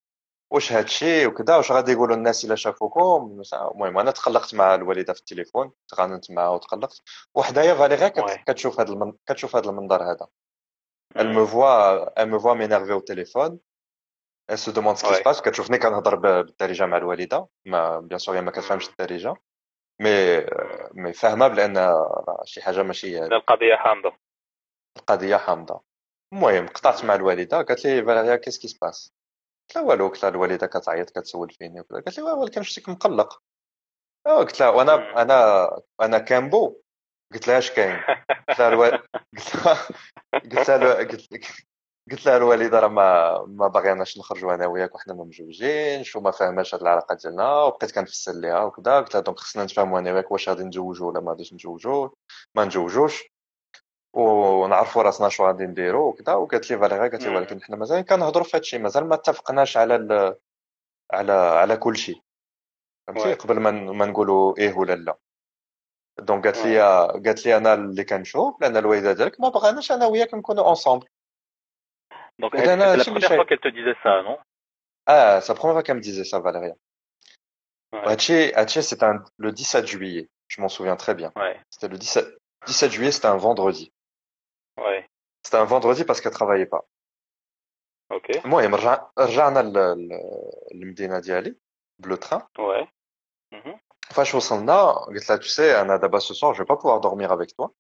[0.53, 5.21] واش هادشي وكذا واش غادي يقولوا الناس الا شافوكم المهم أنا تخلقت مع الوالده في
[5.21, 7.01] التليفون تغاننت معها وتخلقت
[7.35, 8.09] وحدايا فاليغا.
[8.47, 9.13] كتشوف هذا المن...
[9.27, 10.27] كتشوف هذا المنظر هذا
[11.15, 13.59] elle me voit elle me voit m'énerver au téléphone.
[14.49, 15.41] Elle se demande ce qui se passe.
[15.41, 18.89] كتشوفني كنهضر بالدارجه مع الوالده ما بيان سور هي ما كتفهمش.
[18.89, 19.35] الدارجه
[20.01, 20.47] مي
[20.95, 21.95] مي فاهمه بان
[22.45, 24.13] شي حاجة ماشي إن القضية حامضة.
[24.97, 25.81] القضية حامضه
[26.33, 29.13] المهم قطعت مع الوالده قالت لي فاليريا كيس كي سباس
[29.69, 33.43] قلت لها والو قلت لها الوالده كتعيط كتسول فيني وكذا قالت لي ولكن شفتك مقلق
[34.27, 35.23] قلت لها وأنا.
[35.23, 36.81] أنا أنا كامبو
[37.33, 38.01] قلت لها اش كاين؟
[38.49, 39.79] قلت لها.
[40.53, 40.95] قلت لها
[42.11, 46.75] قلت لها الوالدة راه ما ما باغيناش نخرجوا أنا وياك وحنا ما مجوجينش وما فاهماش
[46.75, 49.01] هاد العلاقة ديالنا وبقيت كنفسر ليها وكذا.
[49.01, 52.09] قلت لها دونك خصنا نتفاهموا أنا وياك واش غادي نتزوجوا ولا ما غاديش نتزوجوا
[52.55, 53.31] ما نتزوجوش.
[54.13, 56.35] ونعرفوا راسنا شو غادي نديروا وكذا.
[56.35, 57.37] وقالت لي فاليريا قالت لي.
[57.37, 60.37] ولكن حنا مازال كنهضروا في هادشي مازال ما اتفقناش على ال...
[61.13, 62.23] على على كل شيء.
[63.07, 63.35] فهمتي.
[63.35, 65.19] قبل ما نقولوا إيه ولا لا.
[66.20, 66.80] دونك قالت لي
[67.26, 71.08] قالت لي انا اللي كنشوف لان الوالده ديالك ما بغاناش انا وياك نكونوا اونصومبل
[72.42, 73.38] Donc, Et elle- là, c'était la chez première Michel.
[73.40, 74.38] fois qu'elle te disait ça, non
[75.06, 76.76] Ah, c'est la première fois qu'elle me disait ça, Valéria.
[77.94, 78.06] Ouais.
[78.12, 80.26] Hatché, Hatché, c'était un- le 17 juillet.
[80.50, 81.32] Je m'en souviens très bien.
[81.38, 81.56] Ouais.
[81.70, 82.28] C'était le 17,
[82.68, 83.86] 17 juillet, c'était un vendredi.
[84.84, 85.02] Ouais.
[85.44, 86.84] C'était un vendredi parce qu'elle travaillait pas.
[88.10, 88.28] Ok.
[88.46, 89.74] المهم رجع رجعنا ل-
[90.08, 90.20] ل-
[90.74, 91.56] للمدينة ديالي
[92.00, 92.88] بلو تران Ouais.
[94.10, 94.14] Mhm.
[94.14, 97.32] فاش وصلنا قلت لها tu sais انا دابا ce soir je vais pas pouvoir dormir
[97.32, 97.72] avec toi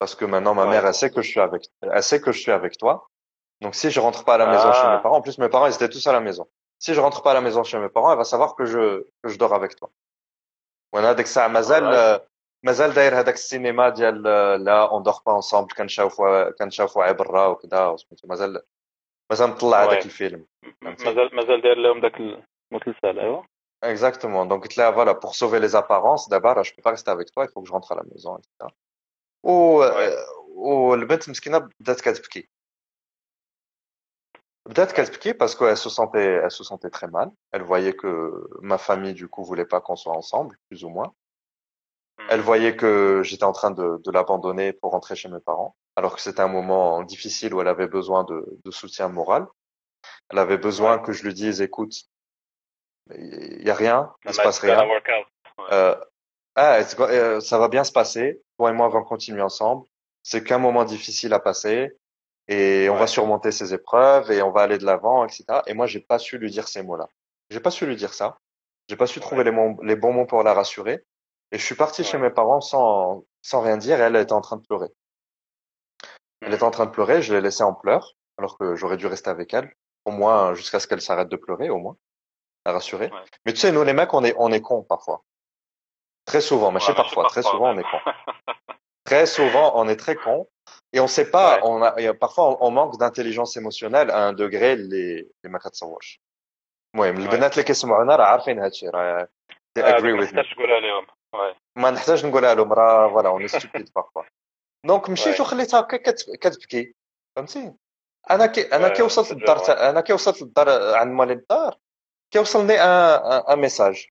[0.00, 0.70] parce que maintenant ma Ouais.
[0.70, 2.94] mère elle sait que je suis avec elle sait que je suis avec toi
[3.62, 4.78] donc si je rentre pas à la maison Ah.
[4.80, 6.44] chez mes parents en plus mes parents ils étaient tous à la maison
[6.84, 8.82] si je rentre pas à la maison chez mes parents elle va savoir que je
[9.22, 9.88] que je dors avec toi
[10.94, 12.22] وانا هذيك الساعه مازال Alright.
[12.64, 14.22] مازال داير هذاك السينما ديال
[14.64, 18.62] لا اون دور با انصامبل كنشوفوا كنشوفوا عي برا وكذا وسميتو مازال
[19.30, 20.04] مازال مطلع هذاك Ouais.
[20.04, 20.46] الفيلم
[20.82, 22.16] فهمتي؟ مازال مازال داير لهم ذاك
[22.72, 23.42] المسلسل ايوا
[23.82, 24.46] Exactement.
[24.46, 27.50] Donc là, voilà, pour sauver les apparences, d'abord, je peux pas rester avec toi, il
[27.52, 28.70] faut que je rentre à la maison, etc.
[29.42, 29.82] و
[30.56, 32.48] والبنت مسكينة بدات كتبكي.
[34.66, 37.30] بدات كتبكي parce qu'elle se sentait, elle se sentait très mal.
[37.52, 41.14] Elle voyait que ma famille, du coup, voulait pas qu'on soit ensemble, plus ou moins.
[42.30, 45.76] Elle voyait que j'étais en train de, de l'abandonner pour rentrer chez mes parents.
[45.96, 49.46] alors que c'était un moment difficile où elle avait besoin de, de soutien moral.
[50.30, 51.94] Elle avait besoin que je lui dise, écoute,
[53.09, 54.87] il y a rien, il se passe rien.
[55.71, 55.95] Euh,
[56.55, 58.41] ah, euh, ça va bien se passer.
[58.57, 59.85] Toi et moi, on va continuer ensemble?
[60.23, 61.97] C'est qu'un moment difficile à passer
[62.47, 65.45] et on va surmonter ces épreuves et on va aller de l'avant, etc.
[65.67, 67.07] Et moi, j'ai pas su lui dire ces mots-là.
[67.49, 68.37] J'ai pas su lui dire ça.
[68.87, 71.03] J'ai pas su trouver les, les, bons mots pour la rassurer.
[71.51, 74.41] Et je suis parti chez mes parents sans, sans rien dire et elle était en
[74.41, 74.89] train de pleurer.
[76.41, 79.05] Elle était en train de pleurer, je l'ai laissée en pleurs, alors que j'aurais dû
[79.05, 79.71] rester avec elle,
[80.05, 81.97] au moins jusqu'à ce qu'elle s'arrête de pleurer, au moins,
[82.64, 83.10] la rassurer.
[83.44, 85.22] Mais tu sais, nous les mecs, on est, on est cons parfois.
[86.24, 88.04] Très souvent, mais je sais parfois, très souvent on est cons.
[89.04, 90.48] très souvent, on est très cons.
[90.92, 95.28] Et on sait pas, on a, parfois on, manque d'intelligence émotionnelle à un degré les
[95.42, 96.20] les ما كتصورش.
[96.94, 99.28] المهم البنات اللي كيسمعونا راه عارفين هادشي راه
[99.78, 100.42] they agree with me.
[101.76, 104.22] ما نحتاج نقولها لهم راه فوالا اون ستوبيد بارفوا
[104.86, 105.96] دونك مشيت وخليتها هكا
[106.40, 106.94] كتبكي
[107.36, 107.74] فهمتي
[108.30, 111.78] انا كي انا كي وصلت للدار انا كي وصلت للدار عند مالي الدار
[112.30, 114.06] كيوصلني ان ان ميساج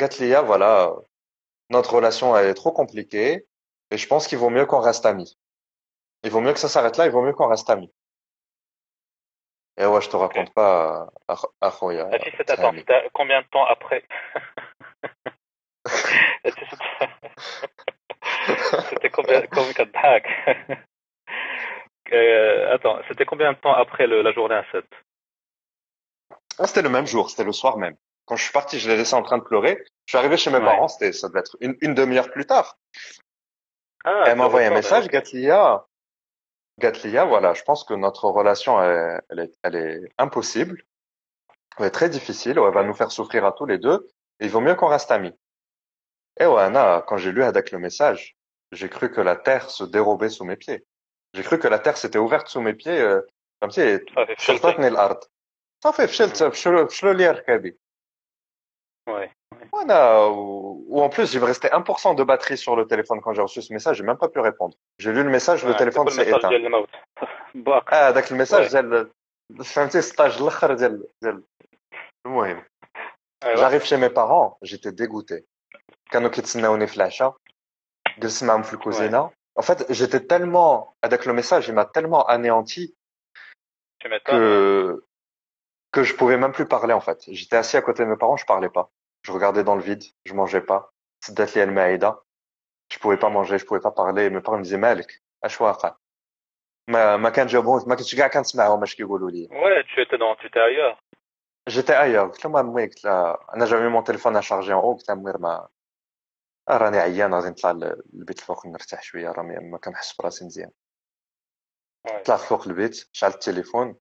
[0.00, 1.02] قالت لي فوالا
[1.72, 3.46] notre relation elle est trop compliquée
[3.90, 5.36] et je pense qu'il vaut mieux qu'on reste amis.
[6.22, 7.92] Il vaut mieux que ça s'arrête là, il vaut mieux qu'on reste amis.
[9.78, 10.54] Et ouais, je te raconte okay.
[10.54, 11.10] pas,
[11.60, 12.08] Akhoya.
[12.48, 12.72] Attends,
[13.12, 14.04] combien de temps après
[18.88, 19.92] C'était combien, combien de
[22.12, 24.84] euh, Attends, c'était combien de temps après le, la journée à 7
[26.57, 27.95] ah, c'était le même jour, c'était le soir même.
[28.25, 29.83] Quand je suis parti, je l'ai laissé en train de pleurer.
[30.05, 32.77] Je suis arrivé chez mes parents, c'était, ça devait être une, une demi-heure plus tard.
[34.03, 35.85] Ah, elle m'a envoyé un message, Gatlia.
[36.79, 40.83] Gatlia, voilà, je pense que notre relation, elle, est, elle est, impossible.
[41.77, 44.07] Elle est très difficile, elle va nous faire souffrir à tous les deux.
[44.39, 45.33] Et il vaut mieux qu'on reste amis.
[46.39, 48.35] Et Oana, quand j'ai lu Hadak le message,
[48.71, 50.85] j'ai cru que la terre se dérobait sous mes pieds.
[51.33, 53.21] J'ai cru que la terre s'était ouverte sous mes pieds, euh,
[53.59, 53.81] comme si...
[55.84, 57.78] صافي فشلت فشلوا لي ركابي
[59.08, 59.30] Ouais.
[59.72, 60.28] Voilà.
[60.30, 63.62] Ou en plus, il me restait 1% de batterie sur le téléphone quand j'ai reçu
[63.62, 64.74] ce message, j'ai même pas pu répondre.
[64.98, 66.50] J'ai lu le message, le téléphone s'est éteint.
[67.86, 69.10] Ah, d'accord, le message ديال
[69.64, 71.42] فهمتي ستاج الاخر ديال ديال
[72.26, 72.64] المهم
[73.44, 75.44] J'arrive chez mes parents, j'étais dégoûté.
[76.10, 77.36] كانوا كيتسناوني في العشاء
[78.18, 79.30] جلست معاهم في الكوزينه
[79.60, 82.94] en fait j'étais tellement avec le message il m'a tellement anéanti
[84.24, 85.02] que
[85.92, 88.36] que je pouvais même plus parler en fait j'étais assis à côté de mes parents
[88.36, 88.90] je parlais pas
[89.22, 92.22] je regardais dans le vide je mangeais pas سدات لي المعده
[92.92, 95.94] je pouvais pas manger je pouvais pas parler mes parents me disaient مالك اش واقع
[96.88, 100.36] ما ما كان جاوبهم ما كنتش كاع كنسمعهم اش كيقولوا لي ouais tu étais dans
[100.36, 100.98] tu étais ailleurs
[101.68, 102.30] J'étais ailleurs.
[102.30, 105.32] قلت لهم امي قلت لها انا جافي مون تليفون اشارجي اون او قلت لها امي
[105.38, 105.68] ما
[106.68, 110.70] راني عيان غادي نطلع للبيت الفوق نرتاح شويه راني ما كنحس براسي مزيان
[112.24, 113.96] طلعت فوق البيت شعلت التليفون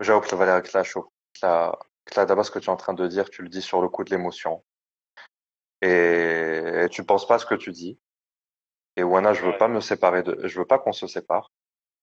[0.00, 1.78] J'avoue que Valérie Clacho, là,
[2.16, 3.88] là d'abord ce que tu es en train de dire, tu le dis sur le
[3.88, 4.64] coup de l'émotion.
[5.82, 7.98] Et, et tu penses pas à ce que tu dis.
[8.96, 11.52] Et Wana, je veux pas me séparer de, je veux pas qu'on se sépare.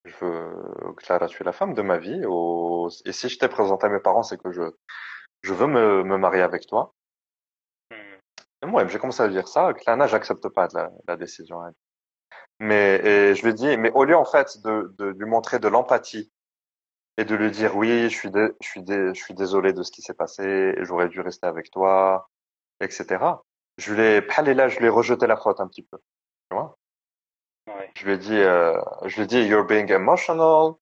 [0.04, 2.22] Je veux, Clara, tu es la femme de ma vie.
[3.04, 4.62] Et si je t'ai présenté à mes parents, c'est que je,
[5.42, 6.94] je veux me, me marier avec toi.
[7.90, 8.18] Hmm.
[8.62, 9.74] Et moi, j'ai commencé à dire ça.
[9.74, 11.60] Clara, j'accepte pas de la, la décision.
[12.60, 15.68] Mais je lui ai dit, mais au lieu en fait de, de lui montrer de
[15.68, 16.32] l'empathie
[17.18, 19.82] et de lui dire oui je suis dé, je suis dé, je suis désolé de
[19.82, 22.30] ce qui s'est passé j'aurais dû rester avec toi
[22.80, 23.24] etc
[23.76, 24.20] je l'ai
[24.54, 25.98] là je lui ai rejeté la faute un petit peu
[26.50, 26.78] tu vois
[27.68, 27.90] Ouais.
[27.94, 30.74] je lui ai dit, euh, je lui ai dit, you're being emotional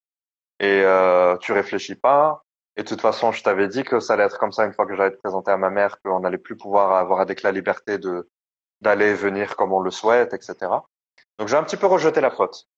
[0.60, 2.44] et euh, tu réfléchis pas.
[2.76, 4.86] Et de toute façon, je t'avais dit que ça allait être comme ça une fois
[4.86, 7.98] que j'allais te présenter à ma mère, qu'on n'allait plus pouvoir avoir avec la liberté
[7.98, 8.28] de
[8.82, 10.54] d'aller et venir comme on le souhaite, etc.
[11.38, 12.68] Donc j'ai un petit peu rejeté la faute.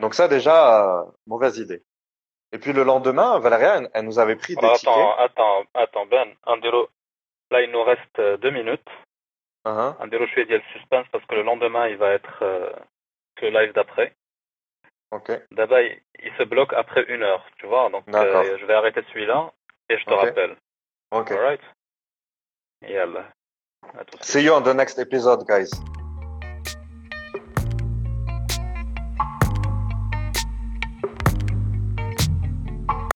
[0.00, 1.82] Donc ça déjà, euh, mauvaise idée.
[2.52, 4.94] Et puis le lendemain, Valéria, elle, elle nous avait pris des Alors, tickets.
[4.94, 6.28] attends, attends, attends, Ben.
[6.44, 6.88] Andiro,
[7.50, 8.86] là, il nous reste euh, deux minutes.
[9.64, 12.70] Hein, Andiro, je vais dire le suspense parce que le lendemain, il va être euh,
[13.40, 14.14] le live d'après.
[15.12, 15.30] ok.
[15.52, 17.88] D'abord, il, il se bloque après une heure, tu vois.
[17.90, 19.50] Donc, euh, je vais arrêter celui-là
[19.88, 20.56] et je te rappelle.
[21.10, 21.30] Ok.
[21.30, 21.60] Alright?
[22.82, 23.24] Yalla.
[24.20, 25.70] See you on the next episode, guys.